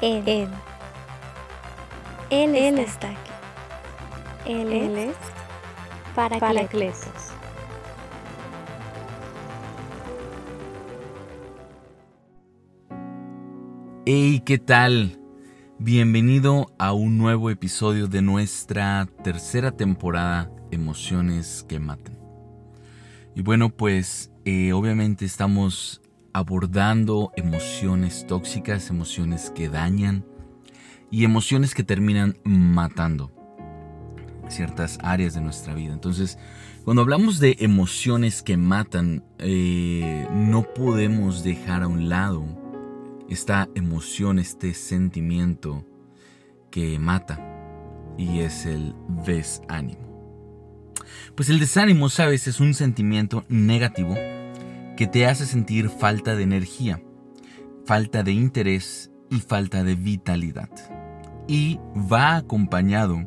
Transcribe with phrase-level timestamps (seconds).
[0.00, 0.22] Él.
[0.26, 0.48] Él.
[2.30, 3.30] Él, Él está, aquí.
[4.46, 5.16] Él, Él es
[6.14, 6.40] Paracletos.
[6.40, 7.32] Paracletos.
[14.06, 15.18] Hey, ¿qué tal?
[15.80, 22.16] Bienvenido a un nuevo episodio de nuestra tercera temporada Emociones que Matan.
[23.34, 26.00] Y bueno, pues eh, obviamente estamos
[26.38, 30.24] abordando emociones tóxicas, emociones que dañan
[31.10, 33.32] y emociones que terminan matando
[34.48, 35.92] ciertas áreas de nuestra vida.
[35.92, 36.38] Entonces,
[36.84, 42.46] cuando hablamos de emociones que matan, eh, no podemos dejar a un lado
[43.28, 45.84] esta emoción, este sentimiento
[46.70, 47.40] que mata
[48.16, 48.94] y es el
[49.24, 50.06] desánimo.
[51.34, 54.16] Pues el desánimo, sabes, es un sentimiento negativo
[54.98, 57.00] que te hace sentir falta de energía,
[57.86, 60.68] falta de interés y falta de vitalidad.
[61.46, 63.24] Y va acompañado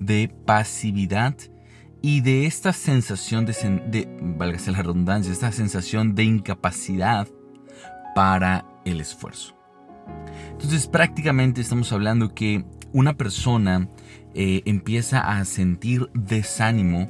[0.00, 1.36] de pasividad
[2.00, 3.52] y de esta sensación de,
[3.90, 7.28] de la redundancia, esta sensación de incapacidad
[8.14, 9.54] para el esfuerzo.
[10.52, 12.64] Entonces prácticamente estamos hablando que
[12.94, 13.86] una persona
[14.32, 17.06] eh, empieza a sentir desánimo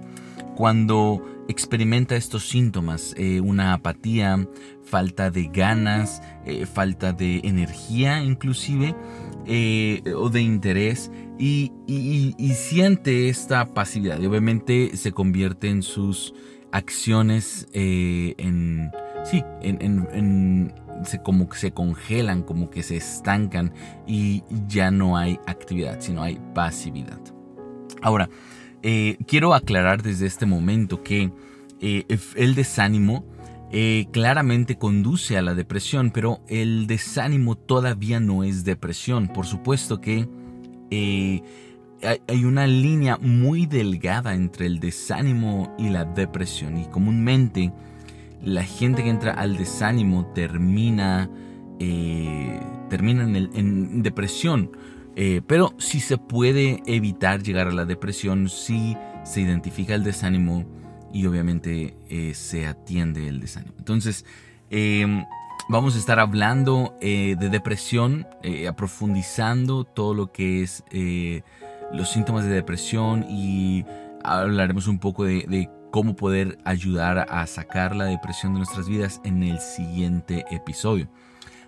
[0.57, 4.49] cuando experimenta estos síntomas, eh, una apatía,
[4.83, 8.97] falta de ganas, eh, falta de energía inclusive,
[9.47, 11.73] eh, o de interés, y,
[12.55, 14.21] siente esta pasividad.
[14.21, 16.35] Y obviamente se convierte en sus
[16.71, 18.91] acciones en,
[19.25, 20.73] sí, en
[21.05, 23.73] se, como que se congelan, como que se estancan
[24.07, 27.21] y ya no hay actividad, sino hay pasividad.
[28.01, 28.29] Ahora,
[28.83, 31.31] eh, quiero aclarar desde este momento que
[31.81, 33.25] eh, el desánimo
[33.71, 39.29] eh, claramente conduce a la depresión, pero el desánimo todavía no es depresión.
[39.29, 40.29] Por supuesto que
[42.29, 47.73] hay, una línea muy delgada entre el desánimo y la depresión y comúnmente
[48.43, 51.31] la gente que entra al desánimo termina,
[52.91, 54.73] termina en depresión.
[55.17, 60.65] Eh, pero si se puede evitar llegar a la depresión si se identifica el desánimo
[61.13, 63.75] y obviamente eh, se atiende el desánimo.
[63.79, 64.25] Entonces,
[64.71, 65.25] em,
[65.69, 68.27] vamos a estar hablando de depresión,
[68.69, 70.83] aprofundizando todo lo que es
[71.93, 73.85] los síntomas de depresión y
[74.25, 79.43] hablaremos un poco de cómo poder ayudar a sacar la depresión de nuestras vidas en
[79.43, 81.09] el siguiente episodio.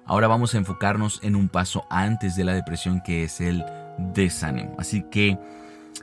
[0.06, 3.64] Ahora vamos a enfocarnos en un paso antes de la depresión que es el
[3.98, 4.74] desánimo.
[4.78, 5.38] Así que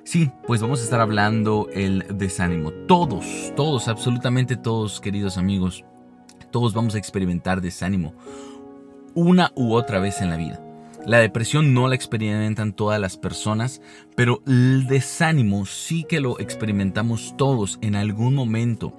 [0.04, 2.72] sí, pues vamos a estar hablando el desánimo.
[2.88, 5.86] Todos, todos, absolutamente todos, queridos amigos,
[6.50, 8.14] todos vamos a experimentar desánimo
[9.14, 10.60] una u otra vez en la vida.
[11.06, 13.82] La depresión no la experimentan todas las personas,
[14.16, 18.96] pero el desánimo sí que lo experimentamos todos en algún momento.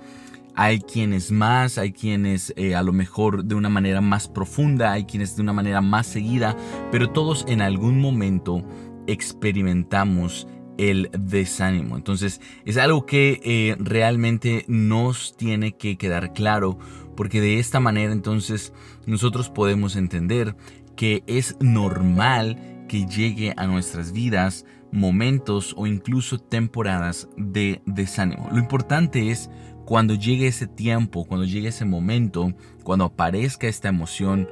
[0.54, 5.04] Hay quienes más, hay quienes eh, a lo mejor de una manera más profunda, hay
[5.04, 6.56] quienes de una manera más seguida,
[6.90, 8.62] pero todos en algún momento
[9.06, 10.46] experimentamos
[10.78, 11.96] el desánimo.
[11.96, 16.78] Entonces es algo que eh, realmente nos tiene que quedar claro,
[17.16, 18.72] porque de esta manera entonces
[19.06, 20.56] nosotros podemos entender
[20.96, 28.48] que es normal que llegue a nuestras vidas momentos o incluso temporadas de desánimo.
[28.52, 29.50] Lo importante es
[29.92, 34.48] cuando llegue ese tiempo, cuando llegue ese momento, cuando aparezca esta emoción,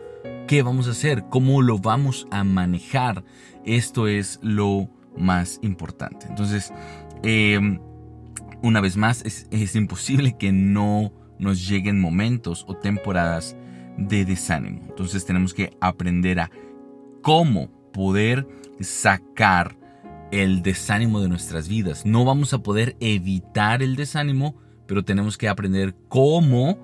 [0.47, 1.25] ¿qué vamos a hacer?
[1.31, 3.25] ¿Cómo lo vamos a manejar?
[3.65, 6.27] Esto es lo más importante.
[6.29, 6.75] Entonces,
[7.23, 7.59] eh,
[8.61, 13.57] una vez más, es imposible que no nos lleguen momentos o temporadas
[13.97, 14.83] de desánimo.
[14.91, 16.51] Entonces tenemos que aprender a
[17.23, 18.47] cómo poder
[18.81, 19.79] sacar
[20.33, 22.05] el desánimo de nuestras vidas.
[22.05, 24.55] No vamos a poder evitar el desánimo,
[24.91, 26.77] pero tenemos que aprender cómo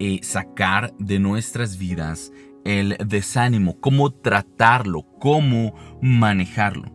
[0.00, 2.32] eh, sacar de nuestras vidas
[2.64, 5.72] el desánimo, cómo tratarlo, cómo
[6.02, 6.90] manejarlo.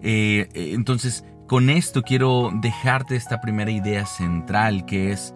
[0.00, 5.34] Eh, eh, entonces, con esto quiero dejarte esta primera idea central que es,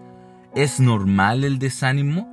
[0.54, 2.32] ¿es normal el desánimo?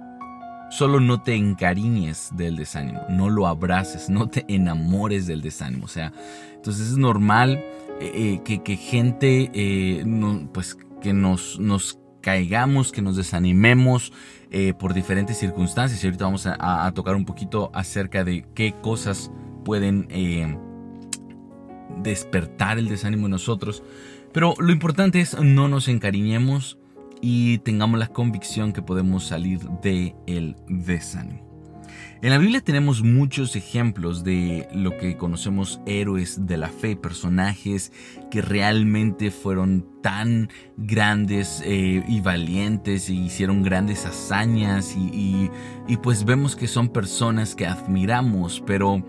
[0.70, 5.86] Solo no te encariñes del desánimo, no lo abraces, no te enamores del desánimo.
[5.86, 6.14] O sea,
[6.54, 7.66] entonces es normal
[8.00, 9.50] que, gente,
[10.54, 14.14] pues que nos, nos, caigamos, que nos desanimemos
[14.52, 16.04] eh, por diferentes circunstancias.
[16.04, 19.32] Y ahorita vamos a, tocar un poquito acerca de qué cosas
[19.66, 20.58] pueden eh,
[22.02, 23.84] despertar el desánimo en nosotros.
[24.32, 26.78] Pero lo importante es no nos encariñemos
[27.22, 31.49] y tengamos la convicción que podemos salir del el desánimo.
[32.22, 37.94] En la Biblia tenemos muchos ejemplos de lo que conocemos héroes de la fe, personajes
[38.30, 45.50] que realmente fueron tan grandes eh, y valientes y hicieron grandes hazañas y
[46.04, 49.02] pues vemos que son personas que admiramos, pero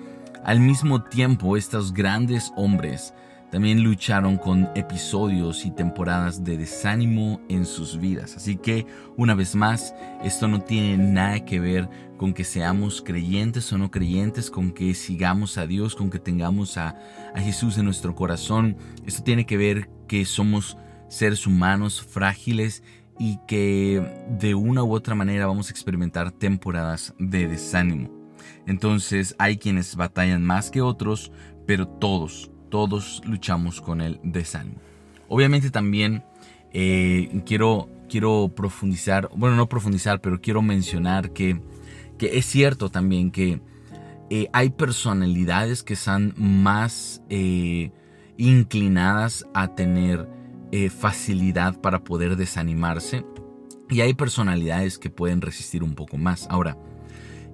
[0.45, 3.13] al mismo tiempo estos grandes hombres
[3.51, 8.37] también lucharon con episodios y temporadas de desánimo en sus vidas.
[8.37, 8.87] Así que,
[9.17, 13.91] una vez más, esto no tiene nada que ver con que seamos creyentes o no
[13.91, 16.97] creyentes, con que sigamos a Dios, con que tengamos a,
[17.37, 18.77] Jesús en nuestro corazón.
[19.07, 20.77] Esto tiene que ver que somos
[21.09, 22.83] seres humanos frágiles
[23.19, 28.11] y que de una u otra manera vamos a experimentar temporadas de desánimo.
[28.67, 31.33] Entonces hay quienes batallan más que otros,
[31.67, 34.81] pero todos, todos luchamos con el desánimo.
[35.29, 36.25] Obviamente también
[36.73, 41.61] eh, quiero, quiero profundizar, bueno, no profundizar, pero quiero mencionar que,
[42.19, 43.61] que es cierto también que
[44.31, 47.91] eh, hay personalidades que están más eh,
[48.37, 50.29] inclinadas a tener
[50.97, 53.25] facilidad para poder desanimarse
[53.89, 56.47] y hay personalidades que pueden resistir un poco más.
[56.49, 56.79] Ahora,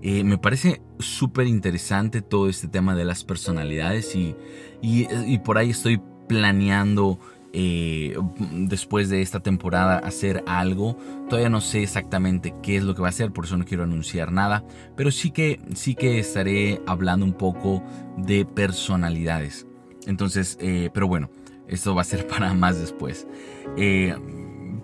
[0.09, 4.37] eh, me parece súper interesante todo este tema de las personalidades y,
[4.81, 7.19] y, por ahí estoy planeando
[7.53, 8.17] eh,
[8.53, 10.97] después de esta temporada hacer algo.
[11.29, 13.83] Todavía no sé exactamente qué es lo que va a hacer, por eso no quiero
[13.83, 14.65] anunciar nada,
[14.97, 17.83] pero sí que, sí que estaré hablando un poco
[18.17, 19.67] de personalidades.
[20.07, 21.31] Entonces, eh, pero bueno,
[21.67, 23.27] esto va a ser para más después.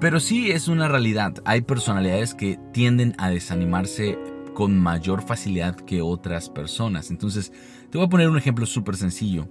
[0.01, 1.35] pero sí es una realidad.
[1.45, 4.19] Hay personalidades que tienden a desanimarse
[4.53, 7.11] con mayor facilidad que otras personas.
[7.11, 7.53] Entonces,
[7.91, 9.49] te voy a poner un ejemplo súper sencillo.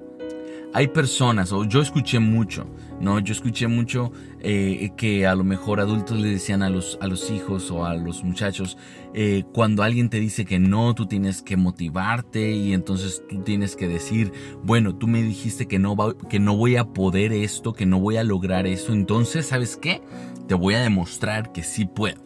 [0.74, 2.65] Hay personas, o yo escuché mucho,
[3.01, 3.19] ¿no?
[3.19, 7.30] Yo escuché mucho eh, que a lo mejor adultos le decían a los, a los
[7.30, 8.77] hijos o a los muchachos,
[9.13, 13.75] eh, cuando alguien te dice que no, tú tienes que motivarte y entonces tú tienes
[13.75, 14.31] que decir,
[14.63, 15.98] bueno, tú me dijiste que no,
[16.30, 20.01] que no voy a poder esto, que no voy a lograr eso, entonces, ¿sabes qué?
[20.48, 22.24] Te voy a demostrar que sí puedo.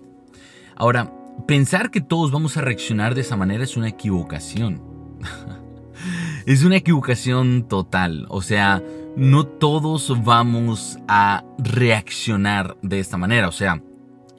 [0.76, 1.12] Ahora,
[1.48, 4.82] Pensar que todos vamos a reaccionar de esa manera es una equivocación.
[6.46, 8.26] es una equivocación total.
[8.30, 8.82] O sea,
[9.16, 13.48] no todos vamos a reaccionar de esta manera.
[13.48, 13.82] O sea,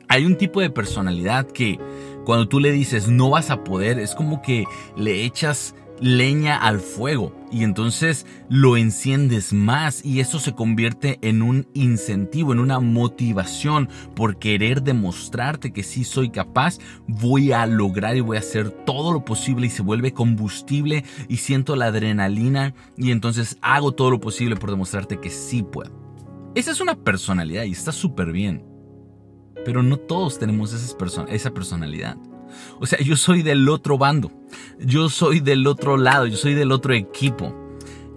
[0.08, 1.78] hay un tipo de personalidad que
[2.24, 4.64] cuando tú le dices no vas a poder, es como que
[4.96, 11.42] le echas leña al fuego y entonces lo enciendes más y eso se convierte en
[11.42, 18.16] un incentivo, en una motivación por querer demostrarte que sí soy capaz, voy a lograr
[18.16, 22.74] y voy a hacer todo lo posible y se vuelve combustible y siento la adrenalina
[22.96, 26.06] y entonces hago todo lo posible por demostrarte que sí puedo.
[26.54, 28.64] Esa es una personalidad y está súper bien,
[29.64, 32.16] pero no todos tenemos esa personalidad.
[32.80, 34.30] O sea, yo soy del otro bando.
[34.78, 36.26] Yo soy del otro lado.
[36.26, 37.54] Yo soy del otro equipo.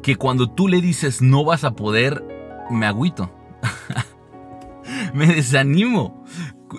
[0.02, 2.24] Que cuando tú le dices no vas a poder,
[2.70, 3.32] me agüito.
[5.14, 6.26] me desanimo.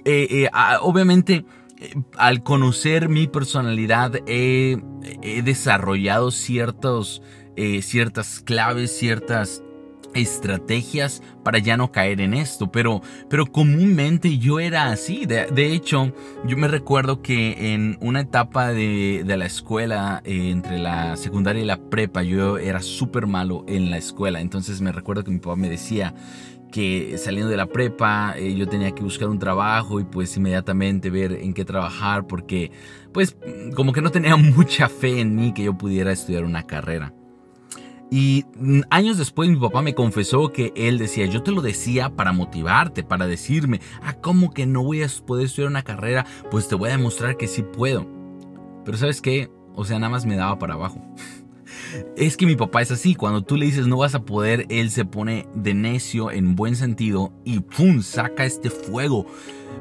[0.04, 1.44] Eh, eh, obviamente,
[1.78, 4.78] eh, al conocer mi personalidad, he,
[5.42, 7.20] desarrollado ciertas
[8.44, 9.62] claves, ciertas
[10.14, 15.26] estrategias para ya no caer en esto, pero, pero comúnmente yo era así.
[15.26, 16.12] De, hecho,
[16.46, 21.66] yo me recuerdo que en una etapa de, la escuela, eh, entre la secundaria y
[21.66, 24.40] la prepa, yo era súper malo en la escuela.
[24.40, 26.14] Entonces me recuerdo que mi papá me decía
[26.70, 31.10] que saliendo de la prepa eh, yo tenía que buscar un trabajo y pues inmediatamente
[31.10, 32.70] ver en qué trabajar porque
[33.12, 33.36] pues
[33.74, 37.12] como que no tenía mucha fe en mí que yo pudiera estudiar una carrera.
[38.10, 42.10] Y mm, años después mi papá me confesó que él decía, yo te lo decía
[42.10, 46.26] para motivarte, para decirme, ah, ¿cómo que no voy a poder estudiar una carrera?
[46.50, 48.06] Pues te voy a demostrar que sí puedo.
[48.84, 51.00] Pero sabes qué, o sea, nada más me daba para abajo.
[52.16, 54.90] Es que mi papá es así, cuando tú le dices no vas a poder, él
[54.90, 58.02] se pone de necio en buen sentido y ¡pum!
[58.02, 59.26] saca este fuego.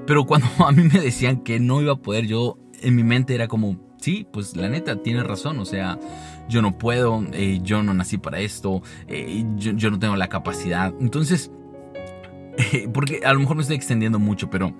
[0.07, 3.35] Pero cuando a mí me decían que no iba a poder, yo en mi mente
[3.35, 5.99] era como, sí, pues la neta, tiene razón, o sea,
[6.49, 10.93] yo no puedo, eh, yo no nací para esto, eh, yo, no tengo la capacidad.
[10.99, 11.51] Entonces,
[12.93, 14.73] porque a lo mejor me estoy extendiendo mucho, pero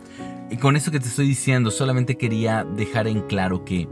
[0.59, 3.87] con esto que te estoy diciendo, solamente quería dejar en claro que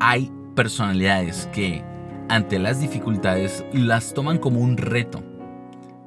[0.00, 1.84] hay personalidades que
[2.28, 5.22] ante las dificultades las toman como un reto.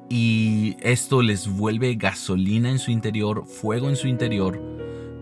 [0.08, 4.60] Y esto les vuelve gasolina en su interior, fuego en su interior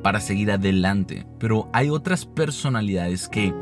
[0.02, 1.26] para seguir adelante.
[1.38, 3.54] Pero hay otras personalidades que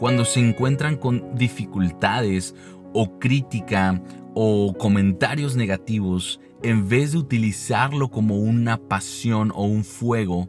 [0.00, 2.54] cuando se encuentran con dificultades
[2.94, 4.02] o crítica
[4.34, 10.48] o comentarios negativos, en vez de utilizarlo como una pasión o un fuego,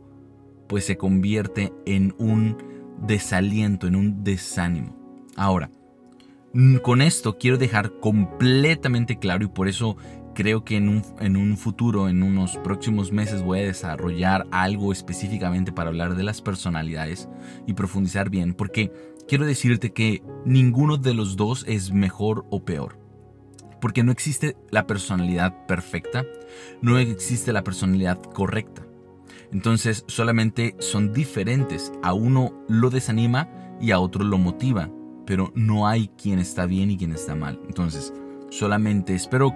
[0.70, 2.64] pues se convierte en un
[3.06, 4.96] desaliento, en un desánimo.
[5.36, 5.70] Ahora,
[6.82, 9.98] con esto quiero dejar completamente claro y por eso
[10.34, 14.92] creo que en un, en un, futuro, en unos próximos meses, voy a desarrollar algo
[14.92, 17.28] específicamente para hablar de las personalidades
[17.68, 18.92] y profundizar bien, porque
[19.32, 23.00] quiero decirte que ninguno de los dos es mejor o peor.
[23.80, 26.26] Porque no existe la personalidad perfecta,
[26.82, 28.86] no existe la personalidad correcta.
[29.54, 31.94] Entonces solamente son diferentes.
[32.04, 33.48] A uno lo desanima
[33.80, 34.90] y a otro lo motiva.
[35.26, 37.58] Pero no hay quien está bien y quien está mal.
[37.66, 38.14] Entonces
[38.50, 39.54] solamente espero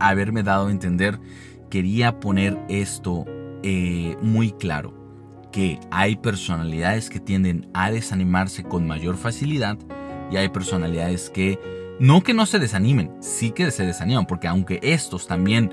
[0.00, 1.20] haberme dado a entender.
[1.70, 3.24] Quería poner esto
[3.62, 5.01] eh, muy claro.
[5.52, 9.78] Que hay personalidades que tienden a desanimarse con mayor facilidad
[10.30, 11.58] y hay personalidades que
[12.00, 15.72] no que no se desanimen, sí que se desaniman, porque aunque estos también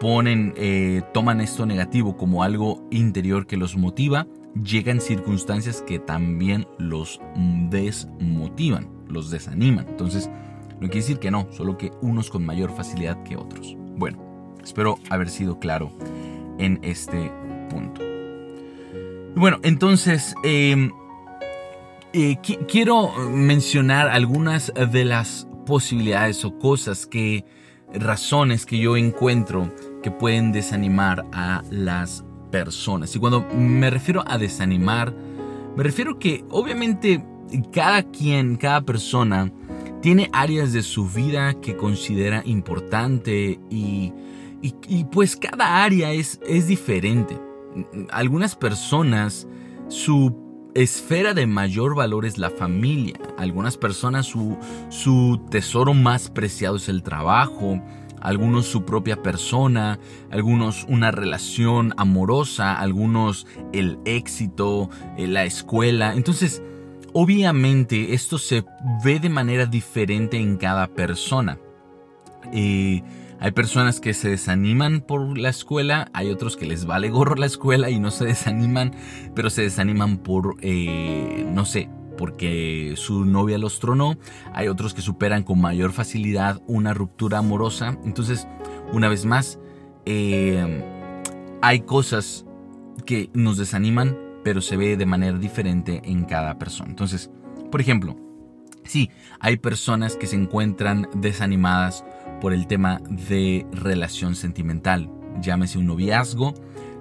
[0.00, 4.26] ponen, eh, toman esto negativo como algo interior que los motiva,
[4.62, 7.20] llegan circunstancias que también los
[7.70, 9.86] desmotivan, los desaniman.
[9.88, 10.28] Entonces,
[10.74, 13.76] no quiere decir que no, solo que unos con mayor facilidad que otros.
[13.96, 14.18] Bueno,
[14.62, 15.92] espero haber sido claro
[16.58, 17.32] en este
[17.70, 18.11] punto.
[19.34, 20.90] Bueno, entonces, em,
[22.12, 22.36] eh,
[22.68, 27.44] quiero mencionar algunas de las posibilidades o cosas que,
[27.94, 33.14] razones que yo encuentro que pueden desanimar a las personas.
[33.16, 35.14] Y cuando me refiero a desanimar,
[35.76, 37.24] me refiero que obviamente
[37.72, 39.50] cada quien, cada persona,
[40.02, 44.12] tiene áreas de su vida que considera importante y,
[44.60, 47.38] y, pues cada área es, es diferente.
[48.10, 49.46] Algunas personas,
[49.88, 50.36] su
[50.74, 53.14] esfera de mayor valor es la familia.
[53.38, 54.56] Algunas personas su,
[54.88, 57.80] su tesoro más preciado es el trabajo
[58.22, 59.98] algunos su propia persona,
[60.30, 64.88] algunos una relación amorosa, algunos el éxito,
[65.18, 66.14] eh, la escuela.
[66.14, 66.62] Entonces,
[67.12, 68.64] obviamente esto se
[69.04, 71.58] ve de manera diferente en cada persona.
[72.52, 73.02] Eh,
[73.42, 77.46] hay personas que se desaniman por la escuela, hay otros que les vale gorro la
[77.46, 78.94] escuela y no se desaniman,
[79.34, 84.16] pero se desaniman por, eh, no sé, porque su novia los tronó,
[84.52, 87.98] hay otros que superan con mayor facilidad una ruptura amorosa.
[88.04, 88.46] Entonces,
[88.92, 89.58] una vez más,
[90.06, 90.84] eh,
[91.62, 92.46] hay cosas
[93.06, 96.90] que nos desaniman, pero se ve de manera diferente en cada persona.
[96.90, 97.28] Entonces,
[97.72, 98.14] por ejemplo,
[98.84, 102.04] sí, hay personas que se encuentran desanimadas
[102.42, 105.08] por el tema de relación sentimental,
[105.40, 106.54] llámese un noviazgo,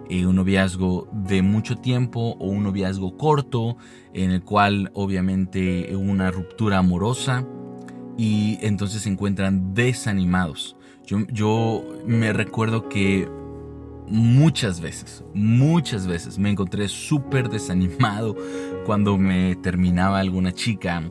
[0.08, 3.76] eh, un noviazgo de mucho tiempo o un noviazgo corto,
[4.14, 7.44] en el cual obviamente una ruptura amorosa
[8.20, 10.78] y entonces se encuentran desanimados.
[11.08, 13.28] Yo, yo me recuerdo que
[14.08, 18.36] muchas veces, muchas veces me encontré súper desanimado
[18.86, 21.02] cuando me terminaba alguna chica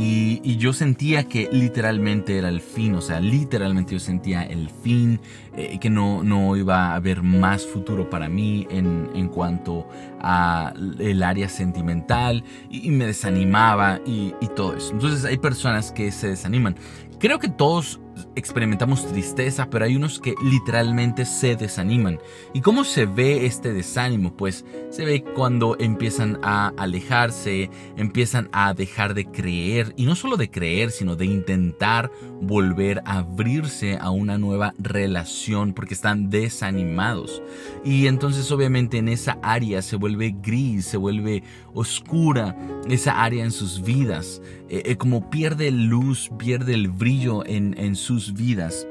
[0.00, 5.20] y, yo sentía que literalmente era el fin, o sea, literalmente yo sentía el fin,
[5.56, 9.88] eh, que no, no iba a haber más futuro para mí en, en cuanto
[10.20, 14.92] a el área sentimental y, me desanimaba y, y todo eso.
[14.92, 16.76] Entonces hay personas que se desaniman.
[17.18, 18.00] Creo que todos
[18.34, 22.18] experimentamos tristeza, pero hay unos que literalmente se desaniman.
[22.54, 24.36] ¿Y cómo se ve este desánimo?
[24.36, 30.36] Pues se ve cuando empiezan a alejarse, empiezan a dejar de creer, y no solo
[30.36, 32.10] de creer, sino de intentar
[32.40, 37.42] volver a abrirse a una nueva relación porque están desanimados.
[37.84, 41.42] Y entonces obviamente en esa área se vuelve gris, se vuelve
[41.74, 42.56] oscura,
[42.88, 47.96] esa área en sus vidas, eh, eh, como pierde luz, pierde el brillo en, en
[48.08, 48.86] sus vidas.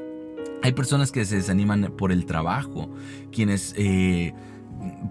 [0.61, 2.87] Hay personas que se desaniman por el trabajo,
[3.31, 4.31] quienes eh,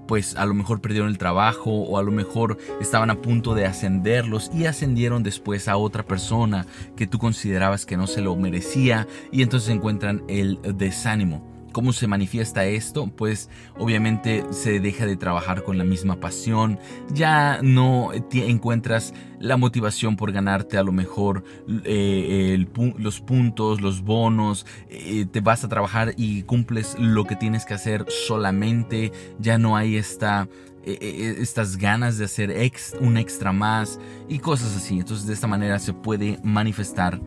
[0.07, 3.67] pues a lo mejor perdieron el trabajo o a lo mejor estaban a punto de
[3.67, 9.09] ascenderlos y ascendieron después a otra persona que tú considerabas que no se lo merecía
[9.33, 11.56] y entonces encuentran el desánimo.
[11.77, 13.07] ¿Cómo se manifiesta esto?
[13.07, 16.79] Pues obviamente se deja de trabajar con la misma pasión,
[17.13, 21.45] ya no encuentras la motivación por ganarte a lo mejor
[21.85, 22.67] eh,
[22.97, 27.75] los puntos, los bonos, eh, te vas a trabajar y cumples lo que tienes que
[27.75, 30.49] hacer solamente, ya no hay esta
[30.83, 32.57] eh, estas ganas de hacer
[33.03, 34.99] un extra más y cosas así.
[34.99, 37.21] Entonces de esta manera se puede manifestar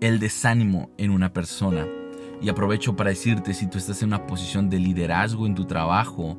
[0.00, 1.86] el desánimo en una persona.
[2.42, 6.38] Y aprovecho para decirte, si tú estás en una posición de liderazgo en tu trabajo,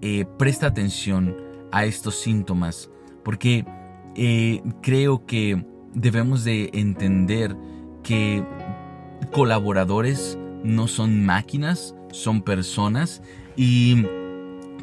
[0.00, 1.36] eh, presta atención
[1.72, 2.90] a estos síntomas,
[3.22, 3.66] porque
[4.14, 5.62] eh, creo que
[5.92, 7.54] debemos de entender
[8.02, 8.42] que
[9.32, 13.22] colaboradores no son máquinas, son personas
[13.56, 14.04] y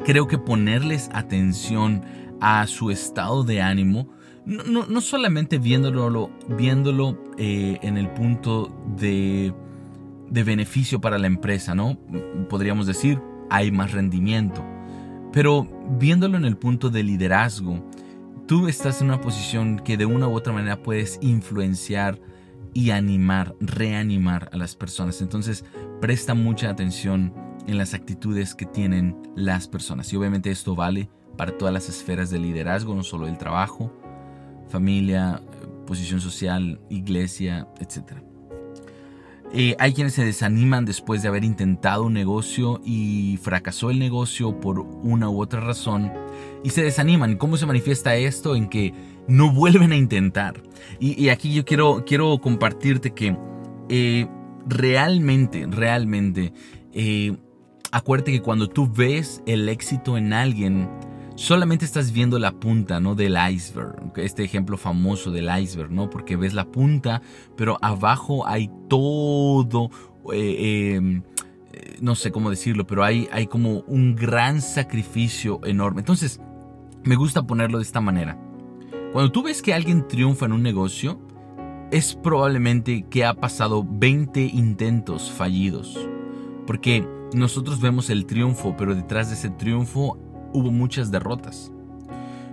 [0.04, 2.02] creo que ponerles atención
[2.40, 4.08] a su estado de ánimo,
[4.44, 9.54] no, no, solamente viéndolo, viéndolo eh, en el punto de,
[10.34, 11.96] de beneficio para la empresa, ¿no?
[12.48, 14.66] Podríamos decir, hay más rendimiento,
[15.32, 17.88] pero viéndolo en el punto de liderazgo,
[18.48, 22.20] tú estás en una posición que de una u otra manera puedes influenciar
[22.74, 25.22] y animar, reanimar a las personas.
[25.22, 25.64] Entonces,
[26.00, 27.32] presta mucha atención
[27.68, 30.12] en las actitudes que tienen las personas.
[30.12, 33.92] Y obviamente esto vale para todas las esferas de liderazgo, no solo el trabajo,
[34.68, 35.40] familia,
[35.86, 38.23] posición social, iglesia, etc.
[39.56, 44.58] Eh, hay quienes se desaniman después de haber intentado un negocio y fracasó el negocio
[44.58, 46.12] por una u otra razón
[46.64, 47.36] y se desaniman.
[47.36, 48.56] ¿Cómo se manifiesta esto?
[48.56, 48.92] En que
[49.28, 50.60] no vuelven a intentar.
[50.98, 53.36] Y, aquí yo quiero, quiero compartirte que
[53.88, 54.26] eh,
[54.66, 56.52] realmente, realmente,
[56.92, 57.36] eh,
[57.92, 60.88] acuérdate que cuando tú ves el éxito en alguien,
[61.36, 63.14] solamente estás viendo la punta, ¿no?
[63.14, 64.12] Del iceberg.
[64.16, 66.10] Este ejemplo famoso del iceberg, ¿no?
[66.10, 67.22] Porque ves la punta,
[67.56, 69.90] pero abajo hay todo,
[70.32, 71.22] eh, em,
[72.00, 76.00] no sé cómo decirlo, pero hay, hay como un gran sacrificio enorme.
[76.00, 76.40] Entonces,
[77.04, 78.38] me gusta ponerlo de esta manera.
[79.12, 81.20] Cuando tú ves que alguien triunfa en un negocio,
[81.90, 86.08] es probablemente que ha pasado 20 intentos fallidos.
[86.66, 90.18] Porque nosotros vemos el triunfo, pero detrás de ese triunfo
[90.54, 91.70] hubo muchas derrotas.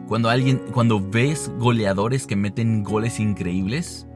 [0.08, 4.08] Cuando alguien, cuando ves goleadores que meten goles increíbles,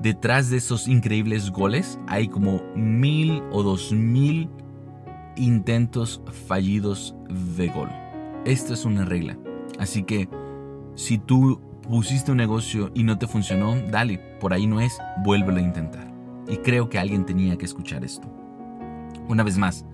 [0.00, 4.48] detrás de esos increíbles goles hay como mil o dos mil
[5.36, 7.14] intentos fallidos
[7.56, 7.90] de gol.
[8.44, 9.36] Esta es una regla.
[9.78, 10.28] Así que
[10.94, 15.58] si tú pusiste un negocio y no te funcionó, dale, por ahí no es, vuélvelo
[15.58, 16.12] a intentar.
[16.48, 18.28] Y creo que alguien tenía que escuchar esto.
[19.28, 19.84] Una vez más,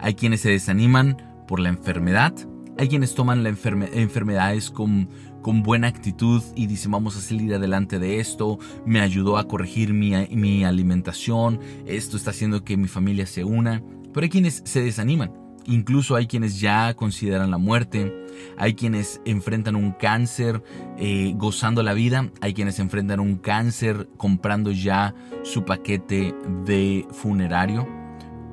[0.00, 2.32] hay quienes se desaniman por la enfermedad,
[2.82, 5.08] hay quienes toman las enfermedades con,
[5.40, 9.94] con, buena actitud y dicen vamos a salir adelante de esto, me ayudó a corregir
[9.94, 14.82] mi, mi alimentación, esto está haciendo que mi familia se una, pero hay quienes se
[14.82, 15.32] desaniman.
[15.64, 18.12] Incluso hay quienes ya consideran la muerte,
[18.58, 20.60] hay quienes enfrentan un cáncer
[20.98, 25.14] eh, gozando la vida, hay quienes enfrentan un cáncer comprando ya
[25.44, 27.86] su paquete de funerario.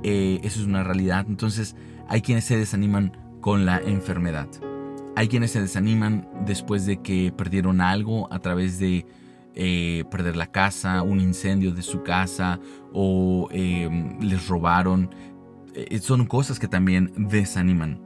[0.04, 1.26] Eh, eso es una realidad.
[1.28, 1.76] Entonces
[2.08, 4.48] hay quienes se desaniman con la enfermedad.
[5.16, 9.06] Hay quienes se desaniman después de que perdieron algo a través de
[9.56, 12.60] eh, perder la casa, un incendio de su casa
[12.94, 15.10] o em, les robaron.
[15.74, 18.00] Eh, son cosas que también desaniman.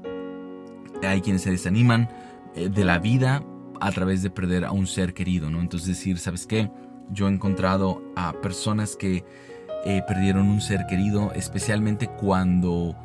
[1.03, 2.09] Hay quienes se desaniman
[2.55, 3.43] eh, de la vida
[3.81, 5.59] a través de perder a un ser querido, ¿no?
[5.59, 6.71] Entonces decir, ¿sabes qué?
[7.11, 9.23] Yo he encontrado a personas que
[10.07, 12.95] perdieron un ser querido, especialmente cuando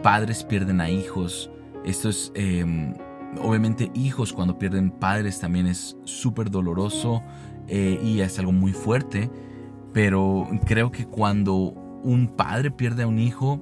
[0.00, 1.50] padres pierden a hijos,
[1.84, 2.94] esto es, em,
[3.40, 7.22] obviamente, hijos cuando pierden padres también es súper doloroso
[7.68, 9.30] eh, y es algo muy fuerte.
[9.92, 11.54] Pero creo que cuando
[12.04, 13.60] un padre pierde a un hijo,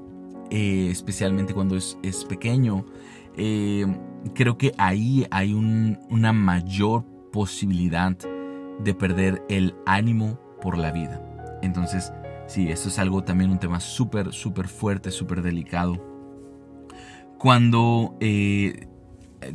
[0.50, 2.84] eh, especialmente cuando es, es pequeño,
[3.36, 3.86] eh,
[4.34, 8.16] creo que ahí hay una mayor posibilidad
[8.82, 11.22] de perder el ánimo por la vida.
[11.62, 12.12] Entonces,
[12.46, 16.17] sí, esto es algo también un tema súper, súper fuerte, súper delicado
[17.38, 18.86] cuando, eh,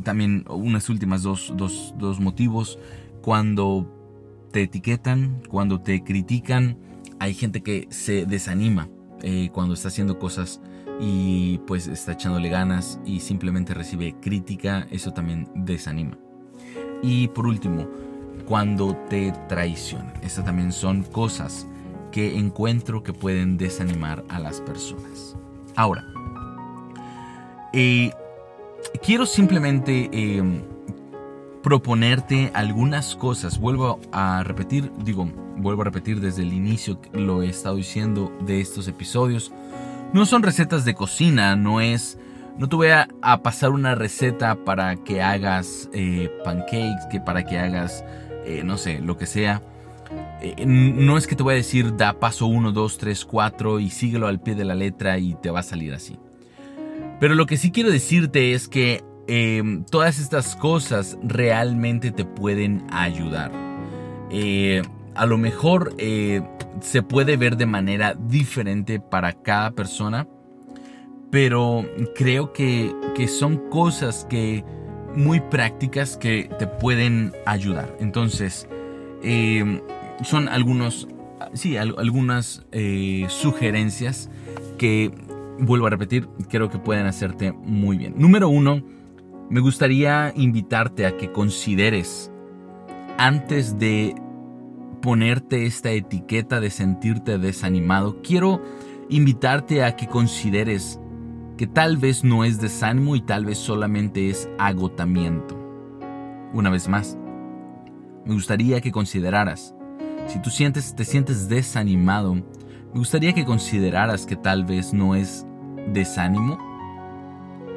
[0.02, 1.52] también unas últimas dos,
[2.20, 2.78] motivos,
[3.22, 3.90] cuando
[4.52, 6.78] te etiquetan, cuando te critican,
[7.18, 8.88] hay gente que se desanima
[9.22, 10.60] eh, cuando está haciendo cosas
[11.00, 16.16] y pues está echándole ganas y simplemente recibe crítica, eso también desanima.
[17.02, 17.88] Y por último,
[18.46, 21.66] cuando te traicionan, estas también son cosas
[22.12, 25.36] que encuentro que pueden desanimar a las personas.
[25.76, 26.13] Ahora,
[27.74, 28.12] eh,
[29.02, 30.62] quiero simplemente em,
[31.62, 33.58] proponerte algunas cosas.
[33.58, 38.60] Vuelvo a repetir, digo, vuelvo a repetir desde el inicio, lo he estado diciendo de
[38.60, 39.52] estos episodios.
[40.12, 42.18] No son recetas de cocina, no es...
[42.56, 43.08] No te voy a,
[43.42, 48.04] pasar una receta para que hagas eh, pancakes, que para que hagas,
[48.44, 49.60] eh, no sé, lo que sea.
[50.64, 54.28] no es que te voy a decir da paso 1, 2, 3, 4 y síguelo
[54.28, 56.16] al pie de la letra y te va a salir así.
[57.20, 62.84] Pero lo que sí quiero decirte es que em, todas estas cosas realmente te pueden
[62.90, 63.50] ayudar.
[64.30, 64.82] Eh,
[65.14, 66.42] a lo mejor eh,
[66.80, 70.26] se puede ver de manera diferente para cada persona,
[71.30, 72.92] pero creo que,
[73.28, 74.64] son cosas que
[75.14, 77.96] muy prácticas que te pueden ayudar.
[78.00, 78.68] Entonces,
[79.22, 79.80] em,
[80.22, 81.08] son algunos,
[81.54, 84.30] sí, algunas eh, sugerencias
[84.78, 85.12] que
[85.58, 88.14] vuelvo a repetir, creo que pueden hacerte muy bien.
[88.16, 88.82] Número uno,
[89.50, 92.30] me gustaría invitarte a que consideres,
[93.18, 94.14] antes de
[95.02, 98.62] ponerte esta etiqueta de sentirte desanimado, quiero
[99.08, 100.98] invitarte a que consideres
[101.56, 105.60] que tal vez no es desánimo y tal vez solamente es agotamiento.
[106.52, 107.18] Una vez más,
[108.24, 109.74] me gustaría que consideraras,
[110.26, 112.42] si tú sientes, te sientes desanimado,
[112.94, 115.44] me gustaría que consideraras que tal vez no es
[115.92, 116.56] desánimo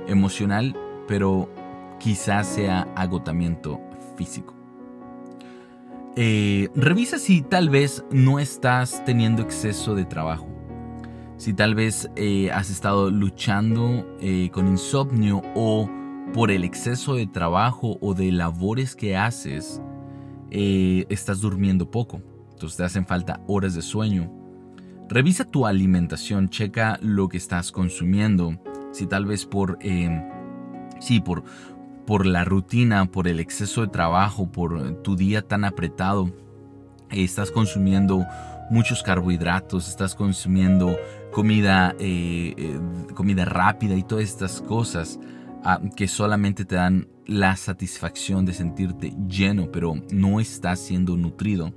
[0.08, 0.78] emocional,
[1.08, 1.50] pero
[2.00, 3.82] quizás sea agotamiento
[4.16, 4.54] físico.
[6.16, 10.48] Eh, revisa si tal vez no estás teniendo exceso de trabajo.
[11.38, 15.90] Si tal vez eh, has estado luchando eh, con insomnio o
[16.32, 19.82] por el exceso de trabajo o de labores que haces,
[20.52, 22.22] estás durmiendo poco.
[22.52, 24.47] Entonces te hacen falta horas de sueño.
[25.10, 28.60] Revisa tu alimentación, checa lo que estás consumiendo.
[28.92, 29.80] Si tal vez por,
[31.00, 31.44] sí, por,
[32.06, 36.30] por la rutina, por el exceso de trabajo, por tu día tan apretado,
[37.10, 38.26] estás consumiendo
[38.70, 40.98] muchos carbohidratos, estás consumiendo
[41.32, 42.80] comida, eh, eh,
[43.14, 45.20] comida rápida y todas estas cosas
[45.64, 51.74] ah, que solamente te dan la satisfacción de sentirte lleno, pero no estás siendo nutrido.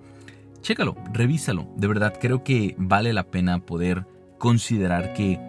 [0.61, 1.69] Chécalo, revísalo.
[1.77, 4.07] De verdad creo que vale la pena poder
[4.39, 5.41] considerar que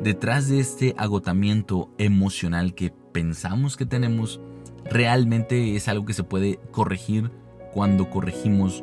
[0.00, 4.40] detrás de este agotamiento emocional que pensamos que tenemos
[4.84, 7.30] realmente es algo que se puede corregir
[7.72, 8.82] cuando corregimos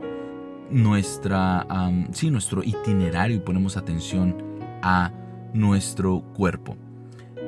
[0.70, 1.66] nuestra,
[2.12, 4.36] sí, nuestro itinerario y ponemos atención
[4.82, 5.12] a
[5.54, 6.76] nuestro cuerpo.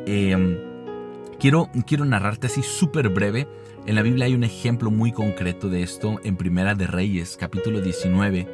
[0.06, 0.58] Em,
[1.40, 3.48] quiero, quiero narrarte así súper breve.
[3.86, 7.82] En la Biblia hay un ejemplo muy concreto de esto en Primera de Reyes, capítulo
[7.82, 8.48] 19,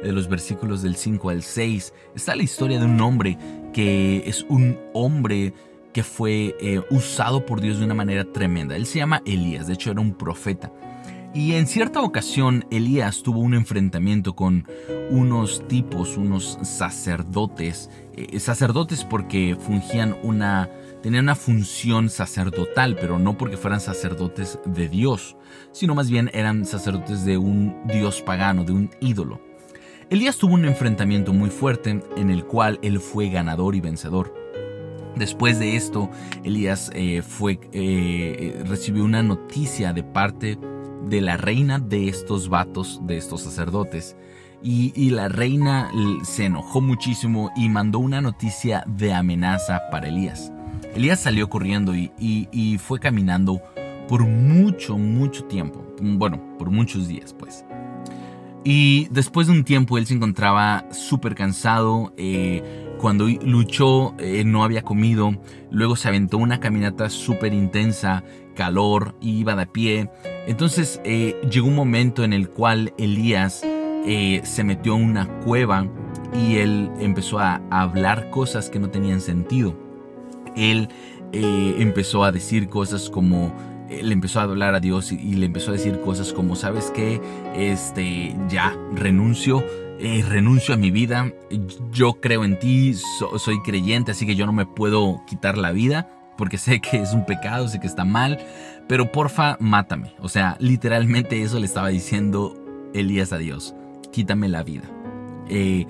[0.00, 1.92] de los versículos del 5 al 6.
[2.14, 3.36] Está la historia de un hombre
[3.72, 5.52] que es un hombre
[5.92, 8.76] que fue eh, usado por Dios de una manera tremenda.
[8.76, 10.72] Él se llama Elías, de hecho era un profeta.
[11.34, 14.68] Y en cierta ocasión Elías tuvo un enfrentamiento con
[15.10, 20.70] unos tipos, unos sacerdotes, eh, sacerdotes porque fungían una,
[21.06, 25.36] tenían una función sacerdotal, pero no porque fueran sacerdotes de Dios,
[25.70, 29.40] sino más bien eran sacerdotes de un dios pagano, de un ídolo.
[30.10, 34.34] Elías tuvo un enfrentamiento muy fuerte en el cual él fue ganador y vencedor.
[35.14, 36.10] Después de esto,
[36.42, 40.58] Elías eh, fue, eh, recibió una noticia de parte
[41.04, 44.16] de la reina de estos vatos, de estos sacerdotes.
[44.60, 45.88] Y, la reina
[46.24, 50.50] se enojó muchísimo y mandó una noticia de amenaza para Elías.
[50.96, 53.60] Elías salió corriendo y, fue caminando
[54.08, 55.84] por mucho, mucho tiempo.
[56.00, 57.66] Bueno, por muchos días, pues.
[58.64, 62.14] Y después de un tiempo él se encontraba súper cansado.
[62.16, 65.36] Eh, cuando luchó eh, no había comido,
[65.70, 70.10] luego se aventó una caminata súper intensa, calor, iba de pie.
[70.46, 73.64] Entonces eh, llegó un momento en el cual Elías
[74.04, 75.88] se metió en una cueva
[76.32, 79.85] y él empezó a, hablar cosas que no tenían sentido.
[80.56, 80.88] Él
[81.32, 83.52] empezó a decir cosas como
[83.88, 87.20] le empezó a hablar a Dios y, le empezó a decir cosas como, ¿sabes qué?
[87.54, 89.64] Este, ya, renuncio,
[89.98, 91.32] eh, renuncio a mi vida,
[91.92, 96.08] yo creo en ti, soy creyente, así que yo no me puedo quitar la vida,
[96.36, 98.38] porque sé que es un pecado, sé que está mal,
[98.88, 100.14] pero porfa, mátame.
[100.20, 102.54] O sea, literalmente eso le estaba diciendo
[102.94, 103.74] Elías a Dios,
[104.12, 104.84] quítame la vida.
[105.48, 105.86] Eh,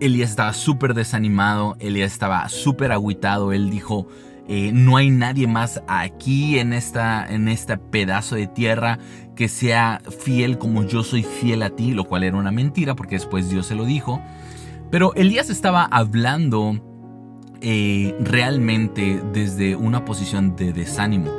[0.00, 4.08] Elías estaba súper desanimado, Elías estaba súper agüitado, él dijo,
[4.48, 8.98] eh, no hay nadie más aquí en, esta, en este pedazo de tierra
[9.34, 13.16] que sea fiel como yo soy fiel a ti, lo cual era una mentira porque
[13.16, 14.20] después Dios se lo dijo.
[14.90, 16.80] Pero Elías estaba hablando
[17.60, 21.30] eh, realmente desde una posición de desánimo.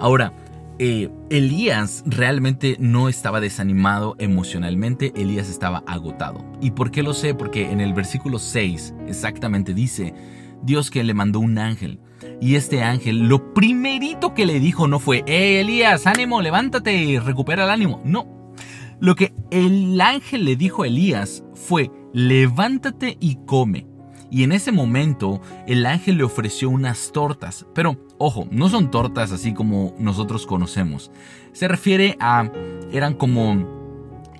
[0.00, 0.32] Ahora,
[0.78, 6.44] eh, Elías realmente no estaba desanimado emocionalmente, Elías estaba agotado.
[6.60, 7.34] ¿Y por qué lo sé?
[7.34, 10.14] Porque en el versículo 6 exactamente dice,
[10.62, 12.00] Dios que le mandó un ángel
[12.40, 17.64] y este ángel lo primerito que le dijo no fue, ¡Eh, Elías, ánimo, levántate, recupera
[17.64, 18.00] el ánimo!
[18.04, 18.54] No.
[19.00, 23.86] Lo que el ángel le dijo a Elías fue, levántate y come.
[24.30, 27.66] Y en ese momento el ángel le ofreció unas tortas.
[27.74, 31.10] Pero, ojo, no son tortas así como nosotros conocemos.
[31.52, 32.50] Se refiere a...
[32.92, 33.78] eran como...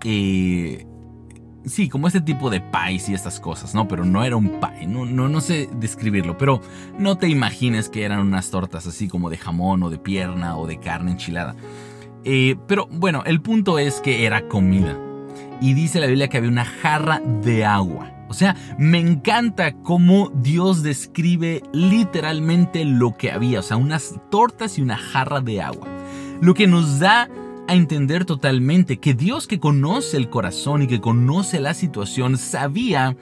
[0.04, 0.86] Eh,
[1.64, 3.88] sí, como este tipo de pies y estas cosas, ¿no?
[3.88, 6.60] Pero no era un pie, no, no, no sé describirlo, pero
[6.98, 10.66] no te imagines que eran unas tortas así como de jamón o de pierna o
[10.66, 11.56] de carne enchilada.
[12.24, 14.98] Eh, pero bueno, el punto es que era comida.
[15.60, 18.12] Y dice la Biblia que había una jarra de agua.
[18.28, 24.78] O sea, me encanta cómo Dios describe literalmente lo que había, o sea, unas tortas
[24.78, 25.88] y una jarra de agua.
[26.40, 27.28] Lo que nos da
[27.68, 33.16] a entender totalmente que Dios que conoce el corazón y que conoce la situación sabía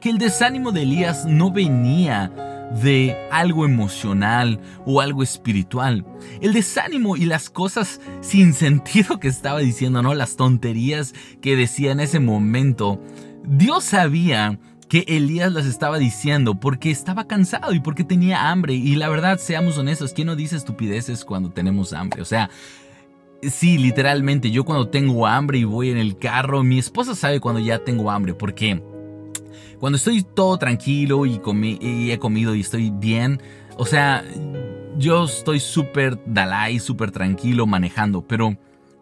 [0.00, 2.32] que el desánimo de Elías no venía
[2.82, 6.04] de algo emocional o algo espiritual.
[6.40, 10.14] El desánimo y las cosas sin sentido que estaba diciendo, ¿no?
[10.14, 13.00] Las tonterías que decía en ese momento.
[13.44, 18.74] Dios sabía que Elías las estaba diciendo porque estaba cansado y porque tenía hambre.
[18.74, 22.20] Y la verdad, seamos honestos, ¿quién no dice estupideces cuando tenemos hambre?
[22.20, 22.50] O sea,
[23.42, 27.60] sí, literalmente, yo cuando tengo hambre y voy en el carro, mi esposa sabe cuando
[27.60, 28.82] ya tengo hambre, porque
[29.78, 31.40] cuando estoy todo tranquilo y,
[32.10, 33.40] he comido y estoy bien,
[33.78, 34.24] o sea,
[34.98, 38.56] yo estoy súper Dalai, súper tranquilo manejando, pero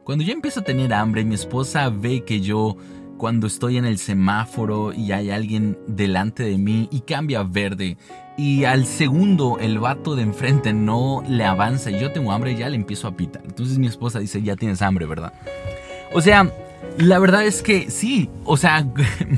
[0.05, 2.77] cuando yo empiezo a tener hambre, mi esposa ve que yo
[3.21, 7.99] cuando estoy en el semáforo y hay alguien delante de mí y cambia verde
[8.39, 12.71] y al segundo el vato de enfrente no le avanza y yo tengo hambre, ya
[12.71, 13.43] le empiezo a pitar.
[13.45, 15.35] Entonces mi esposa dice, ya tienes hambre, ¿verdad?
[16.15, 16.51] O sea,
[16.97, 18.87] la verdad es que sí, o sea,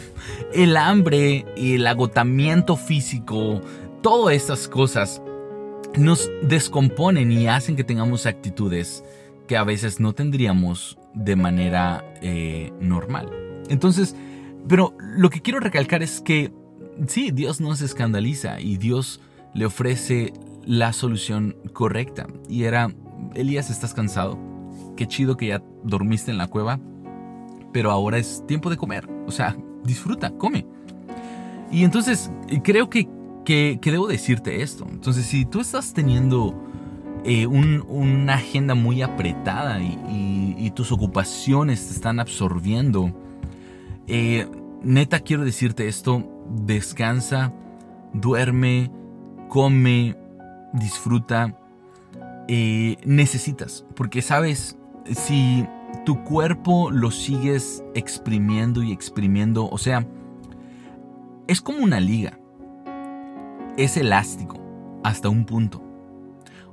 [0.55, 3.62] el hambre, el agotamiento físico,
[4.01, 5.21] todas estas cosas
[5.97, 9.03] nos descomponen y hacen que tengamos actitudes
[9.49, 13.52] que a veces no tendríamos de manera eh, normal.
[13.73, 14.15] Entonces,
[14.69, 16.53] pero lo que quiero recalcar es que
[17.09, 19.21] sí, Dios no se escandaliza y Dios
[19.55, 20.35] le ofrece
[20.67, 22.27] la solución correcta.
[22.51, 22.93] Y era,
[23.35, 24.39] Elías, ¿estás cansado?
[24.95, 26.81] Qué chido que ya dormiste en la cueva,
[27.73, 29.09] pero ahora es tiempo de comer.
[29.27, 30.67] O sea, disfruta, come.
[31.71, 32.31] Y entonces
[32.63, 33.09] creo que,
[33.47, 34.87] que, debo decirte esto.
[34.91, 36.55] Entonces, si tú estás teniendo
[37.25, 43.13] eh, una agenda muy apretada y, tus ocupaciones te están absorbiendo,
[44.07, 44.49] eh,
[44.83, 47.53] neta quiero decirte esto, descansa,
[48.12, 48.91] duerme,
[49.49, 50.17] come,
[50.73, 51.59] disfruta.
[52.49, 55.65] Eh, necesitas, porque sabes, si
[56.05, 59.69] tu cuerpo lo sigues exprimiendo y exprimiendo.
[59.69, 60.07] O sea,
[61.47, 62.38] es como una liga.
[63.77, 64.61] Es elástico
[65.05, 65.82] hasta un punto.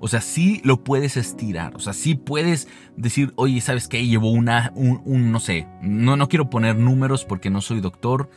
[0.02, 1.76] O sea, sí lo puedes estirar.
[1.76, 4.06] O sea, sí puedes decir, oye, ¿sabes qué?
[4.06, 8.30] Llevo una, un, no sé, no, no quiero poner números porque no soy doctor,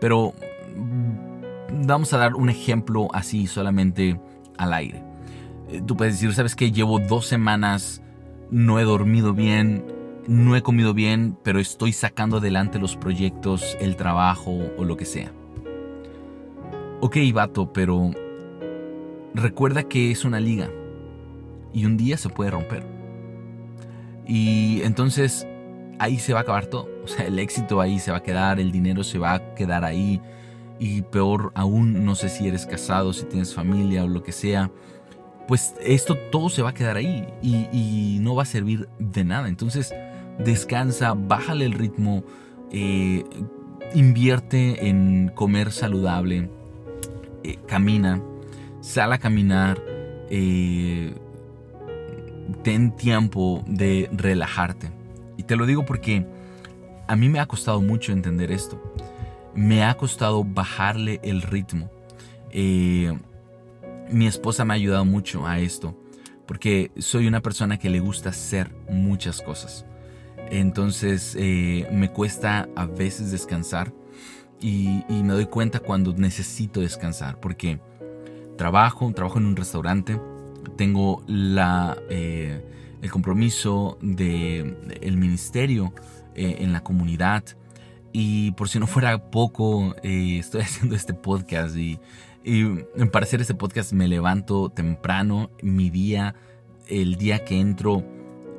[0.00, 0.34] pero
[0.76, 4.18] mm, vamos a dar un ejemplo así solamente
[4.56, 5.02] al aire.
[5.68, 6.72] Eh, tú puedes decir, ¿sabes qué?
[6.72, 8.02] Llevo dos semanas,
[8.50, 9.84] no he dormido bien,
[10.26, 15.04] no he comido bien, pero estoy sacando adelante los proyectos, el trabajo o lo que
[15.04, 15.32] sea.
[17.02, 18.10] Ok, vato, pero
[19.34, 20.70] recuerda que es una liga
[21.72, 22.84] y un día se puede romper.
[24.26, 25.46] Y entonces
[25.98, 26.88] ahí se va a acabar todo.
[27.04, 29.84] O sea, el éxito ahí se va a quedar, el dinero se va a quedar
[29.84, 30.20] ahí.
[30.78, 34.70] Y peor aún, no sé si eres casado, si tienes familia o lo que sea.
[35.46, 39.48] Pues esto todo se va a quedar ahí y, no va a servir de nada.
[39.48, 39.92] Entonces,
[40.38, 42.24] descansa, bájale el ritmo,
[42.70, 43.24] eh,
[43.94, 46.48] invierte en comer saludable,
[47.42, 48.22] eh, camina,
[48.80, 49.82] sal a caminar,
[50.30, 51.14] eh,
[52.62, 54.90] ten tiempo de relajarte.
[55.36, 56.26] Y te lo digo porque
[57.08, 58.80] a mí me ha costado mucho entender esto.
[59.54, 61.90] Me ha costado bajarle el ritmo.
[62.52, 65.96] mi esposa me ha ayudado mucho a esto
[66.50, 69.86] porque soy una persona que le gusta hacer muchas cosas.
[70.50, 73.92] Entonces eh, me cuesta a veces descansar
[74.60, 77.80] y, me doy cuenta cuando necesito descansar porque
[78.58, 80.20] trabajo, trabajo en un restaurante,
[80.76, 82.64] tengo la, eh,
[83.02, 85.92] el compromiso del el ministerio
[86.34, 87.44] eh, en la comunidad
[88.12, 91.98] y por si no fuera poco, estoy haciendo este podcast y,
[93.12, 96.34] para hacer este podcast me levanto temprano, mi día,
[96.88, 98.02] el día que entro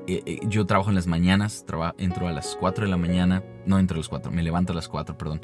[0.07, 1.65] eh, eh, yo trabajo en las mañanas,
[1.97, 4.75] entro a las 4 de la mañana, no entro a las 4, me levanto a
[4.75, 5.41] las 4, perdón.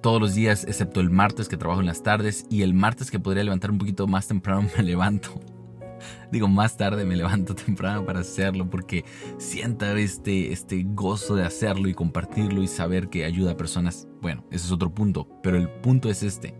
[0.00, 3.20] Todos los días, excepto el martes que trabajo en las tardes y el martes que
[3.20, 5.40] podría levantar un poquito más temprano, me levanto.
[6.32, 9.04] Digo, más tarde me levanto temprano para hacerlo porque
[9.38, 14.08] siento este, este gozo de hacerlo y compartirlo y saber que ayuda a personas.
[14.20, 16.54] Bueno, ese es otro punto, pero el punto es este.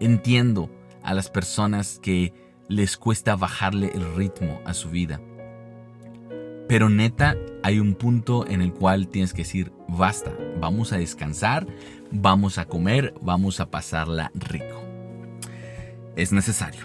[0.00, 0.70] Entiendo
[1.02, 2.32] a las personas que
[2.68, 5.20] les cuesta bajarle el ritmo a su vida.
[6.68, 11.66] Pero neta, hay un punto en el cual tienes que decir, basta, vamos a descansar,
[12.10, 14.82] vamos a comer, vamos a pasarla rico.
[16.16, 16.84] Es necesario.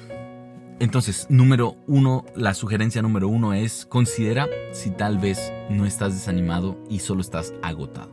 [0.79, 6.77] Entonces, número uno, la sugerencia número uno es considera si tal vez no estás desanimado
[6.89, 8.11] y solo estás agotado.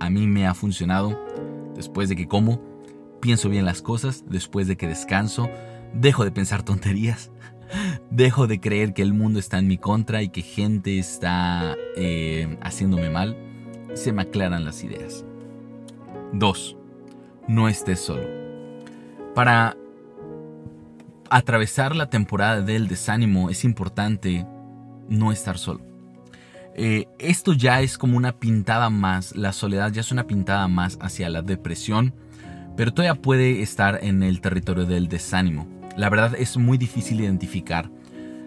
[0.00, 1.18] a mí me ha funcionado
[1.76, 2.60] después de que como,
[3.20, 5.48] pienso bien las cosas, después de que descanso,
[5.94, 7.30] dejo de pensar tonterías,
[8.10, 12.58] dejo de creer que el mundo está en mi contra y que gente está eh,
[12.62, 13.36] haciéndome mal,
[13.94, 15.24] se me aclaran las ideas.
[16.32, 16.76] 2.
[17.48, 18.26] No estés solo.
[19.34, 19.76] Para
[21.30, 24.46] atravesar la temporada del desánimo es importante
[25.08, 25.80] no estar solo.
[26.74, 30.98] Eh, esto ya es como una pintada más, la soledad ya es una pintada más
[31.00, 32.14] hacia la depresión,
[32.76, 35.66] pero todavía puede estar en el territorio del desánimo.
[35.96, 37.90] La verdad es muy difícil identificar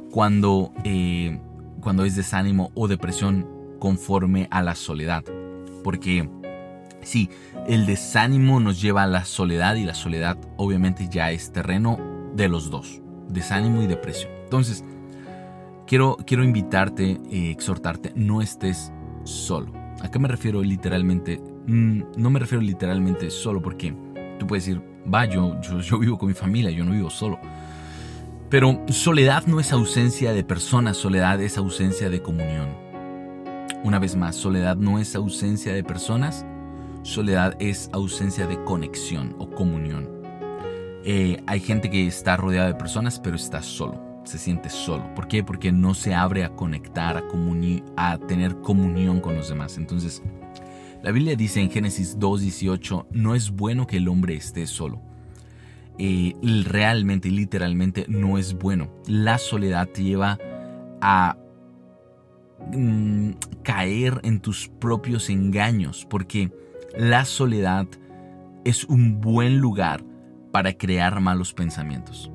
[0.09, 1.39] cuando, eh,
[1.81, 3.47] cuando es desánimo o depresión
[3.79, 5.23] conforme a la soledad.
[5.83, 6.29] Porque
[7.05, 7.29] sí,
[7.67, 11.99] el desánimo nos lleva a la soledad y la soledad obviamente ya es terreno
[12.35, 14.31] de los dos, desánimo y depresión.
[14.43, 14.83] Entonces,
[15.87, 18.91] quiero, quiero invitarte, eh, exhortarte, no estés
[19.23, 19.71] solo.
[20.01, 21.41] ¿A qué me refiero literalmente?
[21.67, 23.95] Mm, no me refiero literalmente solo porque
[24.39, 27.39] tú puedes decir, va, yo, yo, vivo con mi familia, yo no vivo solo.
[28.49, 32.69] Pero soledad no es ausencia de personas, soledad es ausencia de comunión.
[33.83, 36.45] Una vez más, soledad no es ausencia de personas,
[37.03, 40.09] soledad es ausencia de conexión o comunión.
[41.05, 45.13] Eh, hay gente que está rodeada de personas pero está solo, se siente solo.
[45.13, 45.43] ¿Por qué?
[45.43, 47.23] Porque no se abre a conectar, a,
[47.97, 49.77] a tener comunión con los demás.
[49.77, 50.23] Entonces,
[51.03, 55.01] la Biblia dice en Génesis 2.18, no es bueno que el hombre esté solo.
[55.99, 56.33] Eh,
[56.65, 58.89] realmente, literalmente, no es bueno.
[59.05, 60.39] La soledad te lleva
[61.01, 61.37] a
[62.71, 63.31] mm,
[63.63, 66.51] caer en tus propios engaños, porque
[66.95, 67.87] la soledad
[68.65, 70.03] es un buen lugar
[70.51, 72.31] para crear malos pensamientos.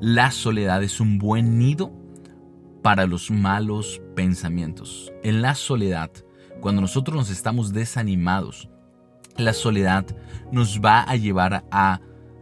[0.00, 1.92] La soledad es un buen nido
[2.82, 5.12] para los malos pensamientos.
[5.22, 6.10] En la soledad
[6.60, 8.68] cuando nosotros nos estamos desanimados,
[9.36, 10.06] la soledad
[10.50, 12.00] nos va a llevar a,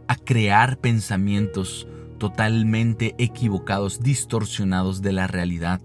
[0.08, 5.80] a crear pensamientos totalmente equivocados, distorsionados de la realidad,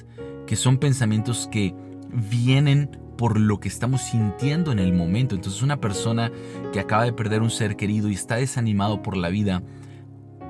[0.45, 1.75] que son pensamientos que
[2.13, 5.36] vienen por lo que estamos sintiendo en el momento.
[5.36, 6.32] Entonces una persona
[6.71, 9.62] que acaba de perder un ser querido y está desanimado por la vida,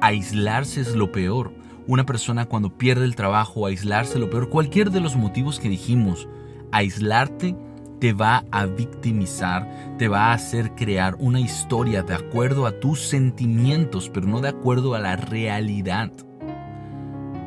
[0.02, 1.52] aislarse es lo peor.
[1.88, 4.50] Una persona cuando pierde el trabajo, aislarse es lo peor.
[4.50, 6.30] Cualquier de los motivos que dijimos,
[6.72, 7.56] aislarte
[8.00, 13.00] te va a victimizar, te va a hacer crear una historia de acuerdo a tus
[13.02, 16.12] sentimientos, pero no de acuerdo a la realidad.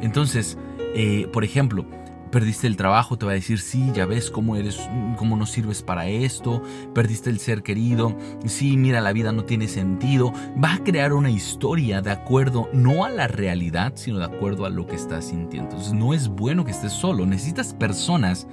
[0.00, 0.58] Entonces,
[0.96, 1.86] eh, por ejemplo,
[2.32, 4.80] perdiste el trabajo, te va a decir, sí, ya ves cómo eres,
[5.16, 6.62] cómo no sirves para esto,
[6.94, 8.16] perdiste el ser querido,
[8.46, 10.32] sí, mira, la vida no tiene sentido.
[10.62, 14.70] Va a crear una historia de acuerdo no a la realidad, sino de acuerdo a
[14.70, 15.70] lo que estás sintiendo.
[15.70, 18.48] Entonces, no es bueno que estés solo, necesitas personas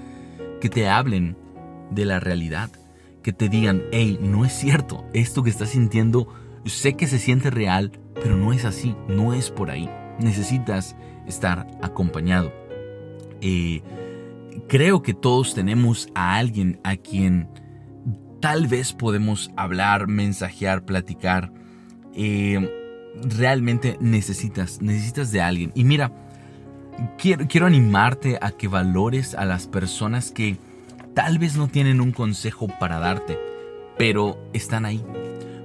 [0.59, 1.37] que te hablen
[1.89, 2.69] de la realidad,
[3.23, 6.27] que te digan, hey, no es cierto, esto que estás sintiendo,
[6.65, 9.89] sé que se siente real, pero no es así, no es por ahí.
[10.19, 12.68] Necesitas estar acompañado.
[14.67, 17.49] Creo que todos tenemos a alguien a quien
[18.41, 21.51] tal vez podemos hablar, mensajear, platicar.
[22.13, 22.69] Eh,
[23.23, 25.71] realmente necesitas, necesitas de alguien.
[25.75, 26.11] Y mira,
[27.17, 30.57] quiero animarte a que valores a las personas que
[31.13, 33.37] Tal vez no tienen un consejo para darte,
[33.97, 35.03] pero están ahí.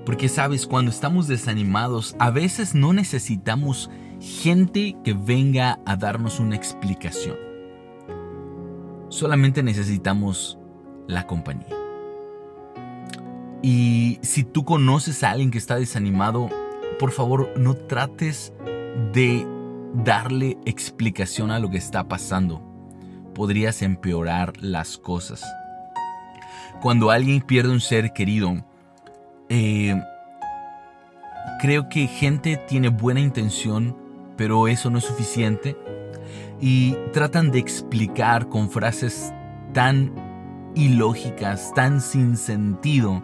[0.05, 6.57] Porque sabes, cuando estamos desanimados, a veces no necesitamos gente que venga a darnos una
[6.57, 7.37] explicación.
[9.14, 10.59] Solamente necesitamos
[11.07, 11.68] la compañía.
[13.62, 16.50] Y si tú conoces a alguien que está desanimado,
[16.98, 18.53] por favor no trates
[19.12, 19.46] de
[20.05, 22.74] darle explicación a lo que está pasando
[23.35, 25.44] podrías empeorar las cosas.
[26.81, 28.64] Cuando alguien pierde un ser querido,
[29.48, 30.00] eh,
[31.61, 33.96] creo que gente tiene buena intención,
[34.37, 35.77] pero eso no es suficiente.
[36.61, 39.33] Y tratan de explicar con frases
[39.73, 40.12] tan
[40.75, 43.23] ilógicas, tan sin sentido,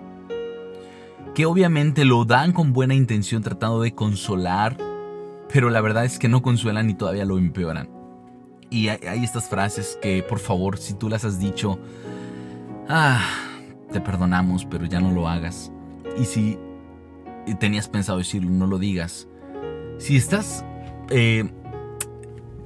[1.35, 4.77] que obviamente lo dan con buena intención tratando de consolar,
[5.53, 7.89] pero la verdad es que no consuelan y todavía lo empeoran.
[8.69, 11.81] Y hay, estas frases que, por favor, si tú las has dicho,
[12.89, 13.21] ah,
[13.93, 15.73] te perdonamos, pero ya no lo hagas.
[16.17, 16.57] Y si
[17.59, 19.27] tenías pensado decirlo, no lo digas.
[19.99, 20.65] Si estás
[21.11, 21.51] eh,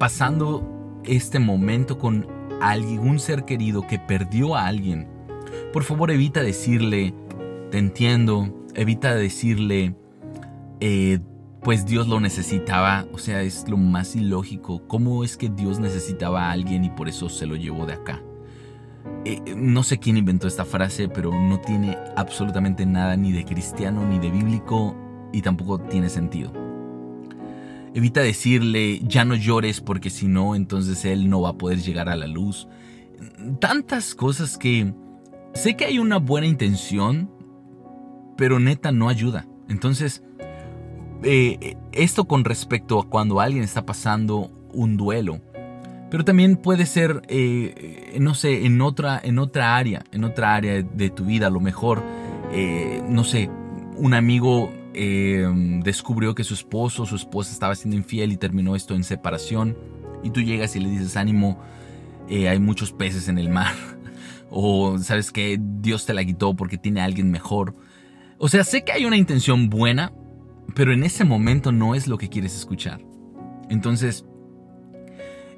[0.04, 2.26] pasando este momento con
[2.60, 5.08] algún ser querido que perdió a alguien,
[5.72, 7.14] por favor evita decirle,
[7.70, 9.96] te entiendo, evita decirle,
[10.80, 11.20] eh,
[11.62, 14.86] pues Dios lo necesitaba, o sea, es lo más ilógico.
[14.88, 18.22] ¿Cómo es que Dios necesitaba a alguien y por eso se lo llevó de acá?
[19.24, 24.06] eh, no sé quién inventó esta frase, pero no tiene absolutamente nada ni de cristiano
[24.06, 24.94] ni de bíblico
[25.32, 26.63] y tampoco tiene sentido.
[27.94, 32.08] Evita decirle, ya no llores porque si no, entonces él no va a poder llegar
[32.08, 32.68] a la luz.
[33.60, 34.92] Tantas cosas que
[35.54, 37.30] sé que hay una buena intención,
[38.36, 39.46] pero neta no ayuda.
[39.68, 40.22] Entonces,
[41.22, 45.40] eh, esto con respecto a cuando alguien está pasando un duelo,
[46.10, 50.82] pero también puede ser, eh, no sé, en otra, en otra área, en otra área
[50.82, 52.02] de tu vida, a lo mejor,
[52.52, 53.50] eh, no sé,
[53.96, 58.94] un amigo descubrió que su esposo o su esposa estaba siendo infiel y terminó esto
[58.94, 59.76] en separación,
[60.22, 61.60] y tú llegas y le dices, ánimo,
[62.28, 63.74] hay muchos peces en el mar,
[64.50, 67.74] o sabes que Dios te la quitó porque tiene a alguien mejor.
[68.38, 70.12] O sea, sé que hay una intención buena,
[70.74, 73.00] pero en ese momento no es lo que quieres escuchar.
[73.70, 74.24] Entonces,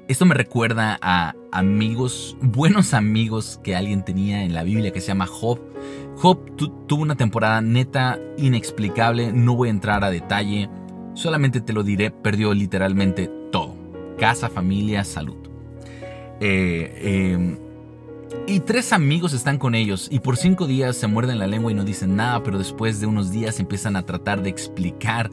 [0.07, 5.07] esto me recuerda a amigos, buenos amigos que alguien tenía en la Biblia que se
[5.07, 5.59] llama Job.
[6.17, 6.39] Job
[6.87, 10.67] tuvo una temporada neta inexplicable, no voy a entrar a detalle,
[11.13, 13.75] solamente te lo diré, perdió literalmente todo.
[14.17, 15.37] Casa, familia, salud.
[16.39, 17.57] Eh, em,
[18.47, 21.75] y tres amigos están con ellos y por cinco días se muerden la lengua y
[21.75, 25.29] no dicen nada, pero después de unos días empiezan a tratar de explicar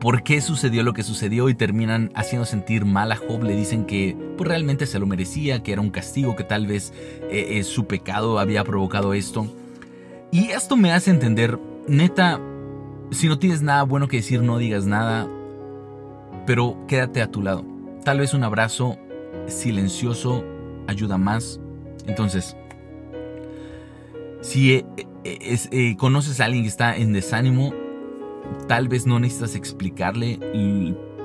[0.00, 3.42] por qué sucedió lo que sucedió y terminan haciendo sentir mal a Job.
[3.42, 6.94] Le dicen que pues, realmente se lo merecía, que era un castigo, que tal vez
[7.30, 9.46] eh, eh, su pecado había provocado esto.
[10.36, 11.58] Y esto me hace entender,
[11.88, 12.38] neta,
[13.10, 15.26] si no tienes nada bueno que decir, no digas nada,
[16.46, 17.64] pero quédate a tu lado.
[18.04, 18.98] Tal vez un abrazo
[19.46, 20.44] silencioso
[20.86, 21.58] ayuda más
[22.06, 22.56] entonces,
[24.40, 24.86] si eh,
[25.24, 27.72] eh, eh, conoces a alguien que está en desánimo,
[28.68, 30.38] tal vez no necesitas explicarle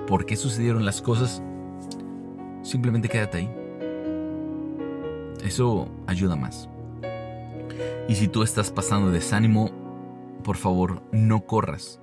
[0.07, 1.43] por qué sucedieron las cosas.
[2.63, 3.49] Simplemente quédate ahí.
[5.43, 6.70] Eso ayuda más.
[8.07, 9.71] Y si tú estás pasando desánimo,
[10.43, 11.99] por favor, no corras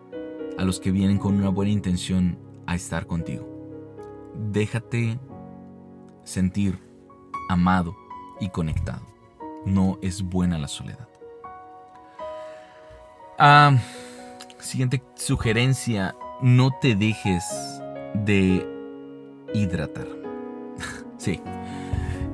[0.56, 3.46] a los que vienen con una buena intención a estar contigo.
[4.50, 5.18] Déjate
[6.24, 6.78] sentir
[7.48, 7.96] amado
[8.40, 9.06] y conectado.
[9.64, 11.08] No es buena la soledad.
[13.38, 13.76] Ah,
[14.58, 17.44] siguiente sugerencia, no te dejes
[18.14, 18.66] de
[19.54, 20.08] hidratar.
[21.18, 21.40] sí,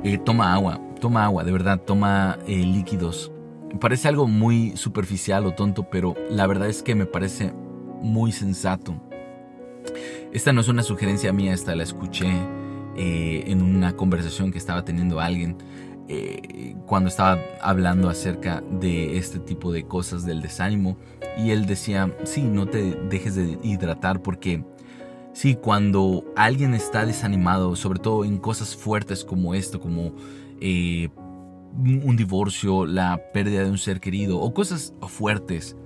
[0.02, 3.30] eh, toma agua, toma agua, de verdad, toma eh, líquidos.
[3.80, 7.52] Parece algo muy superficial o tonto, pero la verdad es que me parece
[8.02, 8.94] muy sensato.
[10.32, 12.28] Esta no es una sugerencia mía, esta la escuché
[12.96, 15.56] eh, en una conversación que estaba teniendo alguien.
[16.06, 20.98] Eh, cuando estaba hablando acerca de este tipo de cosas del desánimo
[21.38, 24.62] y él decía, sí, no te dejes de hidratar porque
[25.32, 30.12] sí, cuando alguien está desanimado, sobre todo en cosas fuertes como esto, como
[30.60, 31.08] eh,
[31.76, 35.76] un divorcio, la pérdida de un ser querido o cosas fuertes,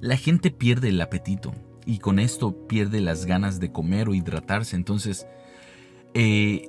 [0.00, 1.54] la gente pierde el apetito
[1.86, 4.76] y con esto pierde las ganas de comer o hidratarse.
[4.76, 5.26] Entonces,
[6.14, 6.68] eh,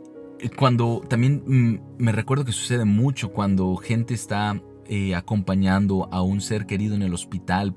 [0.57, 6.41] cuando también mm, me recuerdo que sucede mucho cuando gente está eh, acompañando a un
[6.41, 7.75] ser querido en el hospital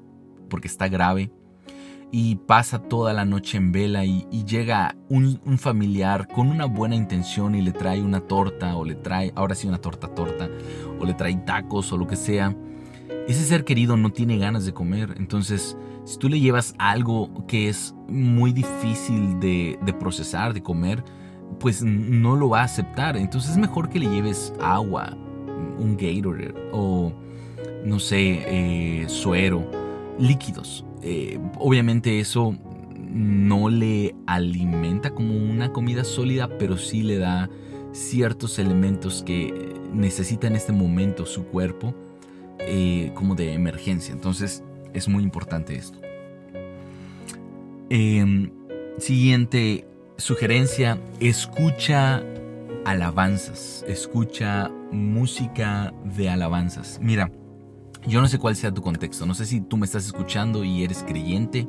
[0.49, 1.33] porque está grave
[2.13, 7.55] y pasa toda la noche en vela y, llega un, familiar con una buena intención
[7.55, 10.49] y le trae una torta o le trae, ahora sí una torta torta,
[11.01, 12.55] o le trae tacos o lo que sea,
[13.27, 15.15] ese ser querido no tiene ganas de comer.
[15.17, 21.03] Entonces, si tú le llevas algo que es muy difícil de procesar, de comer,
[21.59, 23.17] pues no lo va a aceptar.
[23.17, 25.17] Entonces es mejor que le lleves agua,
[25.79, 27.13] un Gatorade o
[27.85, 29.69] no sé, eh, suero,
[30.19, 30.85] líquidos.
[31.03, 32.57] Eh, obviamente eso
[32.99, 37.51] no le alimenta como una comida sólida, pero sí le da
[37.93, 41.95] ciertos elementos que necesita en este momento su cuerpo
[42.61, 44.13] eh, como de emergencia.
[44.13, 44.63] Entonces
[44.95, 45.99] es muy importante esto.
[47.91, 48.51] Em,
[48.99, 49.87] siguiente
[50.23, 52.23] Sugerencia, escucha
[52.85, 57.01] alabanzas, escucha música de alabanzas.
[57.03, 57.33] Mira,
[58.07, 60.83] yo no sé cuál sea tu contexto, no sé si tú me estás escuchando y
[60.83, 61.69] eres creyente,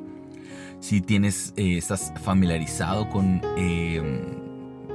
[0.80, 4.22] si tienes, eh, estás familiarizado con, em,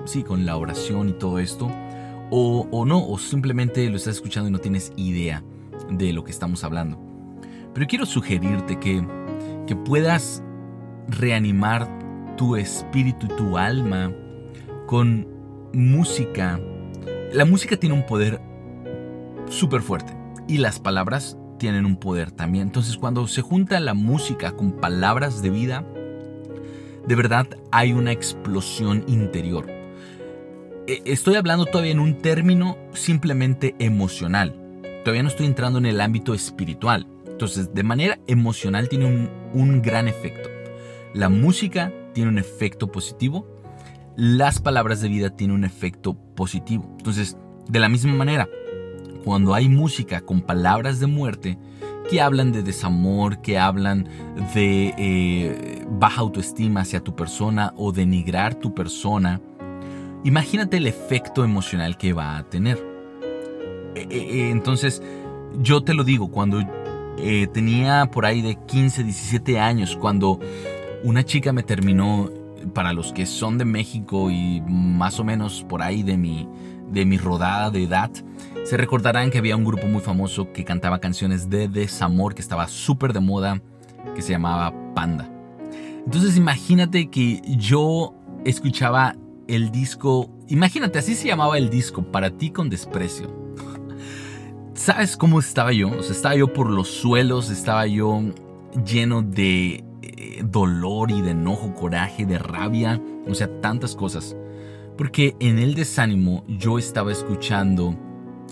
[0.05, 1.71] sí, con la oración y todo esto,
[2.31, 5.43] o, o no, o simplemente lo estás escuchando y no tienes idea
[5.91, 6.99] de lo que estamos hablando.
[7.73, 9.07] Pero quiero sugerirte que,
[9.67, 10.43] que puedas
[11.09, 11.89] reanimar
[12.37, 14.13] tu espíritu y tu alma
[14.87, 15.27] con
[15.73, 16.61] música.
[17.33, 18.41] La música tiene un poder
[19.49, 20.18] súper fuerte
[20.49, 22.69] y las palabras tienen un poder también.
[22.69, 25.85] Entonces cuando se junta la música con palabras de vida,
[27.07, 29.67] de verdad hay una explosión interior.
[30.87, 34.55] e, estoy hablando todavía en un término simplemente emocional.
[35.05, 37.07] Todavía no estoy entrando en el ámbito espiritual.
[37.39, 40.49] Entonces, de manera emocional tiene un, gran efecto.
[41.15, 43.47] La música tiene un efecto positivo.
[44.17, 46.97] Las palabras de vida tienen un efecto positivo.
[46.99, 47.37] Entonces,
[47.69, 48.49] de la misma manera,
[49.25, 51.59] cuando hay música con palabras de muerte,
[52.09, 54.09] que hablan de desamor, que hablan
[54.55, 59.41] de eh, baja autoestima hacia tu persona o denigrar tu persona,
[60.25, 62.83] imagínate el efecto emocional que va a tener.
[63.95, 65.03] E, e, e, entonces,
[65.61, 66.61] yo te lo digo, cuando
[67.19, 70.41] eh, tenía por ahí de 15, 17 años, cuando
[71.05, 72.31] una chica me terminó,
[72.75, 76.49] para los que son de México y más o menos por ahí de mi,
[76.91, 78.11] de mi rodada de edad,
[78.65, 82.69] se recordarán que había un grupo muy famoso que cantaba canciones de desamor que estaba
[82.69, 83.61] súper de moda,
[84.15, 85.31] que se llamaba Panda.
[86.05, 88.15] Entonces imagínate que yo
[88.45, 89.17] escuchaba
[89.47, 93.31] el disco, imagínate, así se llamaba el disco, Para ti con desprecio.
[94.75, 95.91] ¿Sabes cómo estaba yo?
[95.91, 98.23] O sea, estaba yo por los suelos, estaba yo
[98.87, 104.37] lleno de eh, dolor y de enojo, coraje, de rabia, o sea, tantas cosas.
[104.99, 107.97] Porque en el desánimo yo estaba escuchando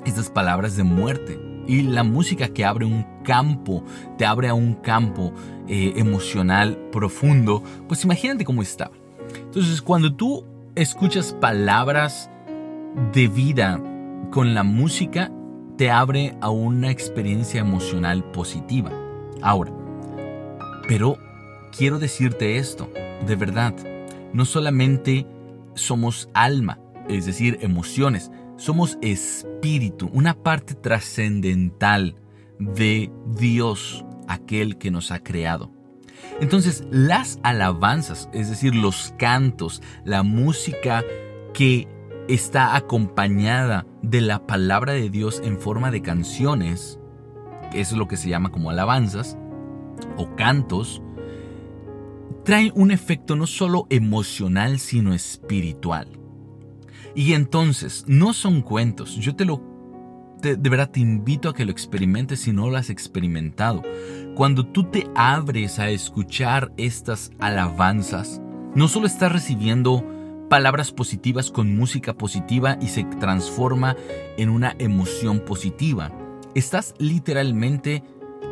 [0.07, 1.39] estas palabras de muerte.
[1.67, 3.83] Y la música que abre un campo,
[4.17, 5.33] te abre a un campo
[5.67, 8.93] eh, emocional profundo, pues imagínate cómo estaba.
[9.35, 12.31] Entonces, cuando tú escuchas palabras
[13.13, 13.83] de vida
[14.31, 15.33] con la música,
[15.77, 18.93] te abre a una experiencia emocional positiva.
[19.43, 19.73] Ahora,
[20.87, 21.19] pero
[21.77, 22.89] quiero decirte esto,
[23.27, 23.75] de verdad,
[24.33, 25.27] no solamente
[25.77, 32.17] somos alma, es decir, emociones, somos espíritu, una parte trascendental
[32.59, 35.71] de Dios, aquel que nos ha creado.
[36.41, 41.05] Entonces, las alabanzas, es decir, los cantos, la música
[41.55, 41.87] que
[42.29, 46.99] está acompañada de la palabra de Dios en forma de canciones,
[47.71, 49.39] que es lo que se llama como alabanzas
[50.17, 51.03] o cantos,
[52.47, 56.07] trae un efecto no solo emocional, sino espiritual.
[57.17, 59.61] Y entonces, no son cuentos, yo te lo,
[60.41, 63.83] de verdad te invito a que lo experimentes si no lo has experimentado.
[64.37, 68.41] Cuando tú te abres a escuchar estas alabanzas,
[68.77, 70.05] no solo estás recibiendo
[70.49, 73.97] palabras positivas con música positiva y se transforma
[74.37, 76.13] en una emoción positiva,
[76.55, 78.05] estás literalmente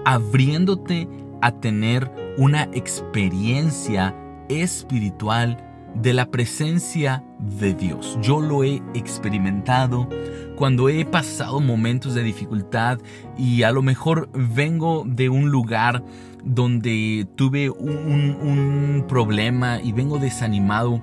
[0.04, 1.06] abriéndote
[1.40, 4.14] a tener una experiencia
[4.48, 5.56] espiritual
[5.94, 8.18] de la presencia de Dios.
[8.20, 10.08] Yo lo he experimentado
[10.56, 12.98] cuando he pasado momentos de dificultad
[13.36, 16.02] y a lo mejor vengo de un lugar
[16.44, 21.02] donde tuve un, problema y vengo desanimado.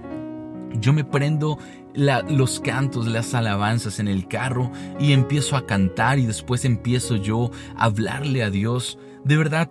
[0.79, 1.57] Yo me prendo
[1.93, 7.51] los cantos, las alabanzas en el carro y empiezo a cantar y después empiezo yo
[7.75, 8.97] a hablarle a Dios.
[9.23, 9.69] De verdad,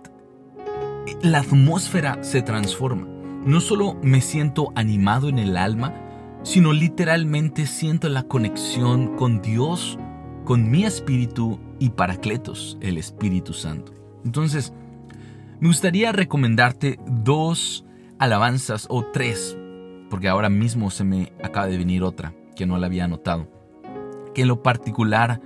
[1.21, 3.07] la atmósfera se transforma
[3.45, 5.93] no solo me siento animado en el alma,
[6.43, 9.97] sino literalmente siento la conexión con Dios,
[10.45, 13.93] con mi espíritu y Paracletos, el Espíritu Santo.
[14.23, 14.73] Entonces,
[15.59, 17.85] me gustaría recomendarte dos
[18.19, 19.57] alabanzas o tres,
[20.09, 23.47] porque ahora mismo se me acaba de venir otra que no la había notado,
[24.35, 25.41] que en lo particular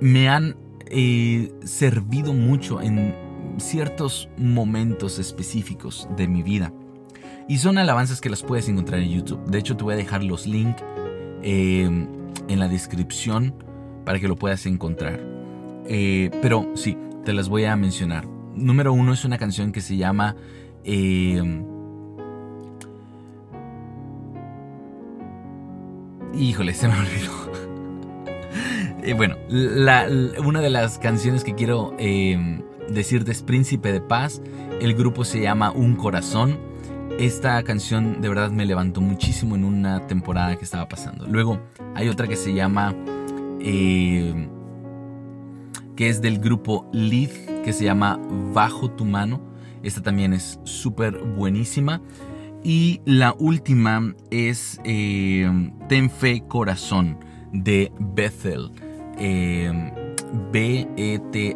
[0.00, 0.56] me han
[0.86, 3.14] eh, servido mucho en
[3.58, 6.72] ciertos momentos específicos de mi vida.
[7.48, 9.44] Y son alabanzas que las puedes encontrar en YouTube.
[9.46, 10.82] De hecho, te voy a dejar los links
[11.42, 13.54] eh, en la descripción
[14.04, 15.20] para que lo puedas encontrar.
[15.86, 18.26] Eh, pero sí, te las voy a mencionar.
[18.54, 20.36] Número uno es una canción que se llama...
[20.84, 21.62] Eh,
[26.34, 27.32] híjole, se me olvidó.
[29.16, 29.36] bueno,
[30.44, 31.94] una de las canciones que quiero
[32.88, 34.40] decirte es Príncipe de Paz.
[34.80, 36.58] El grupo se llama Un Corazón.
[37.18, 41.26] Esta canción de verdad me levantó muchísimo en una temporada que estaba pasando.
[41.26, 41.60] Luego
[41.94, 42.94] hay otra que se llama,
[43.60, 44.48] eh,
[45.96, 48.18] que es del grupo Lead, que se llama
[48.52, 49.40] Bajo tu mano.
[49.82, 52.00] Esta también es súper buenísima.
[52.64, 55.48] Y la última es eh,
[55.88, 57.18] Ten Fe Corazón
[57.52, 58.70] de Bethel.
[59.18, 59.92] Eh,
[60.50, 61.54] B-E-T-H-E-L.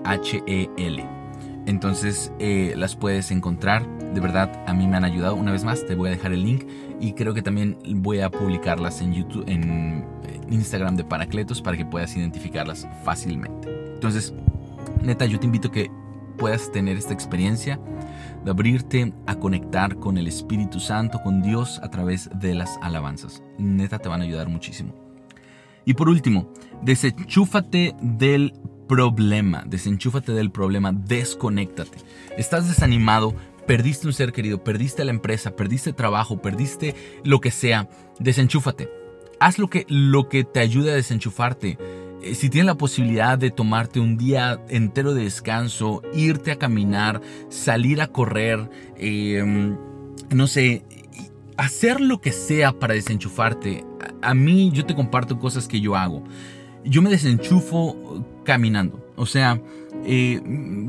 [1.68, 3.86] Entonces eh, las puedes encontrar.
[4.14, 5.34] De verdad, a mí me han ayudado.
[5.34, 6.64] Una vez más, te voy a dejar el link.
[6.98, 10.06] Y creo que también voy a publicarlas en YouTube, en
[10.50, 13.68] Instagram de Paracletos para que puedas identificarlas fácilmente.
[13.92, 14.32] Entonces,
[15.02, 15.90] neta, yo te invito a que
[16.38, 17.78] puedas tener esta experiencia
[18.46, 23.42] de abrirte a conectar con el Espíritu Santo, con Dios a través de las alabanzas.
[23.58, 24.94] Neta, te van a ayudar muchísimo.
[25.84, 26.50] Y por último,
[26.80, 28.54] desenchúfate del
[28.88, 31.98] problema, desenchúfate del problema, desconéctate.
[32.36, 33.34] Estás desanimado,
[33.66, 38.88] perdiste un ser querido, perdiste la empresa, perdiste trabajo, perdiste lo que sea, desenchúfate.
[39.38, 41.78] Haz lo que, lo que te ayude a desenchufarte.
[42.22, 47.20] Eh, si tienes la posibilidad de tomarte un día entero de descanso, irte a caminar,
[47.48, 49.76] salir a correr, em,
[50.30, 50.82] no sé,
[51.56, 53.84] hacer lo que sea para desenchufarte.
[54.22, 56.24] A, mí yo te comparto cosas que yo hago.
[56.84, 59.12] Yo me desenchufo caminando.
[59.16, 59.60] O sea,
[60.06, 60.40] eh,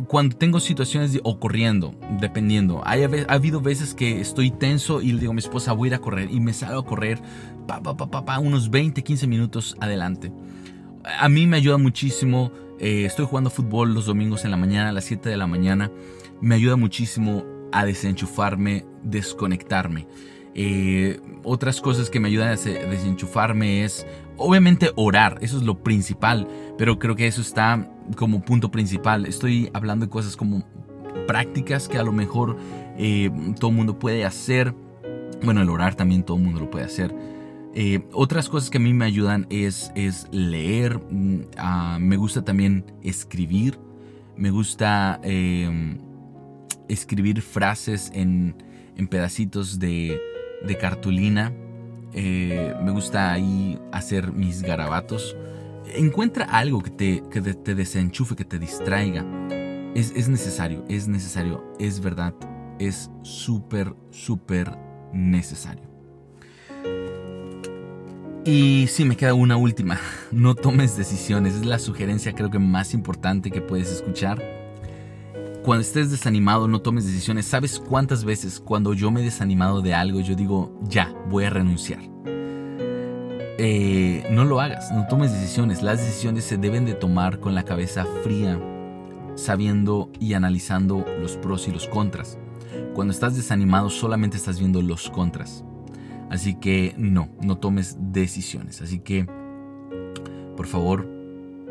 [0.08, 2.82] cuando tengo situaciones o corriendo, dependiendo.
[2.86, 2.94] ha
[3.28, 6.00] habido veces que estoy tenso y le digo a mi esposa voy a ir a
[6.00, 7.20] correr y me salgo a correr
[7.68, 10.32] pa, pa, pa, pa, unos 20, 15 minutos adelante.
[11.20, 12.54] A mí me ayuda muchísimo.
[12.80, 15.92] Eh, estoy jugando fútbol los domingos en la mañana, a las 7 de la mañana.
[16.40, 17.44] Me ayuda muchísimo
[17.74, 20.08] a desenchufarme, desconectarme.
[20.56, 24.08] Eh, otras cosas que me ayudan a desenchufarme es
[24.40, 29.26] obviamente orar, eso es lo principal, pero creo que eso está como punto principal.
[29.26, 30.64] Estoy hablando de cosas como
[31.28, 32.58] prácticas que a lo mejor
[32.98, 33.30] eh,
[33.60, 34.74] todo el mundo puede hacer.
[35.44, 37.14] Bueno, el orar también todo el mundo lo puede hacer.
[37.76, 42.44] Eh, otras cosas que a mí me ayudan es, es leer, mm, ah, me gusta
[42.44, 43.80] también escribir,
[44.36, 46.00] me gusta em,
[46.88, 48.56] escribir frases en,
[48.98, 50.20] en pedacitos de,
[50.66, 51.54] de cartulina.
[52.14, 55.36] Eh, me gusta ahí hacer mis garabatos.
[55.94, 59.26] Encuentra algo que te, que te desenchufe, que te distraiga.
[59.96, 62.34] Es, es necesario, es necesario, es verdad,
[62.78, 64.78] es súper, súper
[65.12, 65.90] necesario.
[68.46, 70.00] Y sí, me queda una última.
[70.32, 71.56] No tomes decisiones.
[71.56, 74.59] Es la sugerencia creo que más importante que puedes escuchar
[75.64, 77.46] cuando estés desanimado, no tomes decisiones.
[77.46, 81.50] ¿Sabes cuántas veces cuando yo me he desanimado de algo, yo digo, ya, voy a
[81.50, 82.00] renunciar?
[83.62, 85.84] Eh, no lo hagas, no tomes decisiones.
[85.84, 88.60] Las decisiones se deben de tomar con la cabeza fría,
[89.36, 92.38] sabiendo y analizando los pros y los contras.
[92.94, 95.66] Cuando estás desanimado solamente estás viendo los contras.
[96.30, 98.82] Así que no, no tomes decisiones.
[98.82, 99.28] Así que,
[100.56, 101.06] por favor,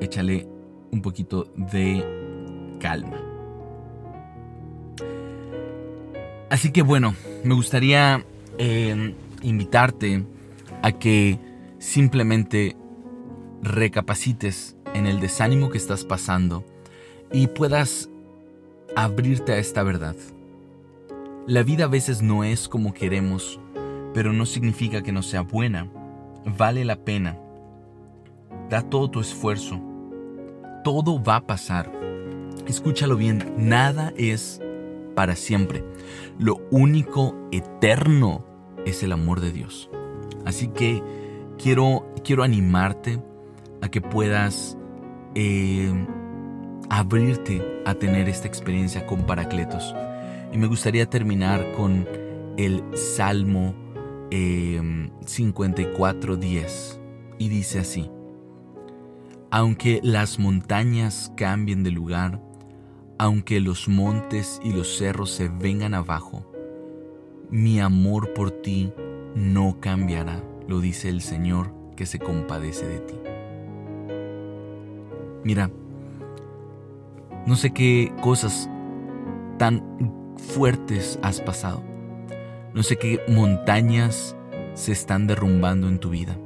[0.01, 0.47] échale
[0.91, 3.28] un poquito de calma.
[6.51, 8.25] Así que bueno, me gustaría
[8.59, 10.25] eh, invitarte
[10.83, 11.39] a que
[11.79, 12.77] simplemente
[13.63, 16.65] recapacites en el desánimo que estás pasando
[17.33, 18.09] y puedas
[18.97, 20.17] abrirte a esta verdad.
[21.47, 23.61] La vida a veces no es como queremos,
[24.15, 25.89] pero no significa que no sea buena.
[26.45, 27.37] Vale la pena.
[28.71, 29.81] Da todo tu esfuerzo.
[30.85, 31.93] Todo va a pasar.
[32.67, 34.61] Escúchalo bien, nada es
[35.19, 35.83] para siempre.
[36.39, 38.47] Lo único eterno
[38.87, 39.91] es el amor de Dios.
[40.47, 41.03] Así que
[41.61, 43.21] quiero, quiero animarte
[43.83, 44.79] a que puedas
[45.35, 45.93] eh,
[46.89, 49.93] abrirte a tener esta experiencia con Paracletos.
[50.53, 52.07] Y me gustaría terminar con
[52.57, 53.75] el Salmo
[54.31, 56.55] 54.10.
[56.55, 56.67] Eh,
[57.39, 58.09] y dice así,
[59.51, 62.41] aunque las montañas cambien de lugar,
[63.19, 66.45] aunque los montes y los cerros se vengan abajo,
[67.51, 68.93] mi amor por ti
[69.35, 73.15] no cambiará, lo dice el Señor que se compadece de ti.
[75.43, 75.71] Mira,
[77.45, 78.71] no sé qué cosas
[79.59, 79.83] tan
[80.37, 81.83] fuertes has pasado.
[82.75, 84.37] No sé qué montañas
[84.75, 86.39] se están derrumbando en tu vida.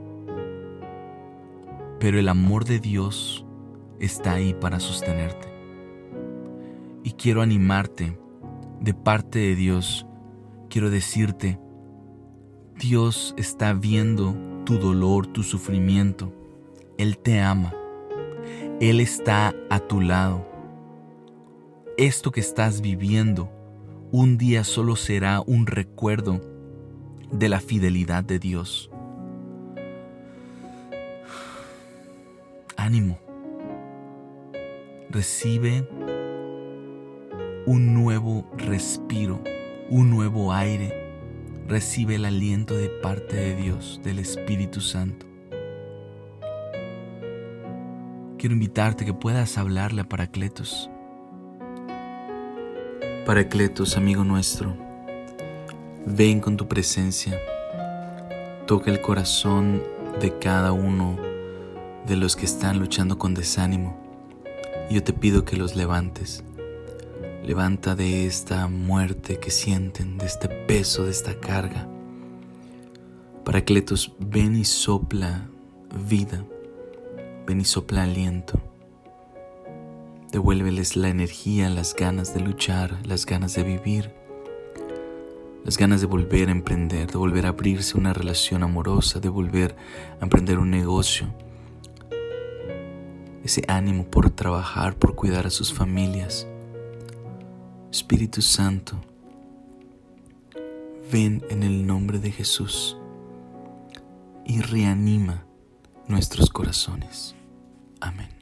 [1.99, 3.45] Pero el amor de Dios
[3.99, 5.52] está ahí para sostenerte
[7.05, 8.19] y quiero animarte
[8.81, 10.07] de parte de Dios.
[10.69, 11.59] Quiero decirte,
[12.79, 16.33] Dios está viendo tu dolor, tu sufrimiento.
[16.99, 17.75] Él te ama.
[18.81, 20.47] Él está a tu lado.
[21.97, 23.51] Esto que estás viviendo
[24.11, 26.41] un día solo será un recuerdo
[27.31, 28.91] de la fidelidad de Dios.
[32.77, 33.19] Ánimo.
[35.11, 35.87] Recibe
[38.57, 39.43] respiro,
[39.91, 40.93] un nuevo aire.
[41.69, 45.27] Recibe el aliento de parte de Dios, del Espíritu Santo.
[48.39, 50.91] Quiero invitarte que puedas hablarle a Paracletos.
[53.25, 54.75] Paracletos, amigo nuestro,
[56.07, 57.39] ven con tu presencia.
[58.67, 59.83] Toca el corazón
[60.21, 61.17] de cada uno
[62.07, 63.97] de los que están luchando con desánimo.
[64.91, 66.45] Yo te pido que los levantes
[67.45, 71.89] Levanta de esta muerte que sienten, de este peso, de esta carga.
[73.45, 75.49] Paracletos, ven y sopla
[76.09, 76.45] vida,
[77.45, 78.61] Ven y sopla aliento.
[80.31, 84.13] Devuélveles la energía, las ganas de luchar, las ganas de vivir,
[85.65, 89.75] las ganas de volver a emprender, de volver a abrirse una relación amorosa, de volver
[90.21, 91.27] a emprender un negocio.
[93.43, 96.47] Ese ánimo por trabajar, por cuidar a sus familias.
[97.93, 98.99] Espíritu Santo,
[101.13, 102.97] ven en el nombre de Jesús
[104.47, 105.45] y reanima
[106.09, 107.35] nuestros corazones.
[108.01, 108.42] Amén.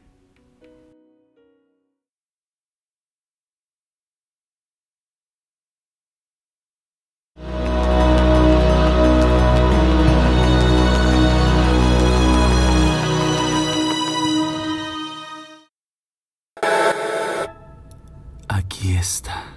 [19.01, 19.50] Aquí está.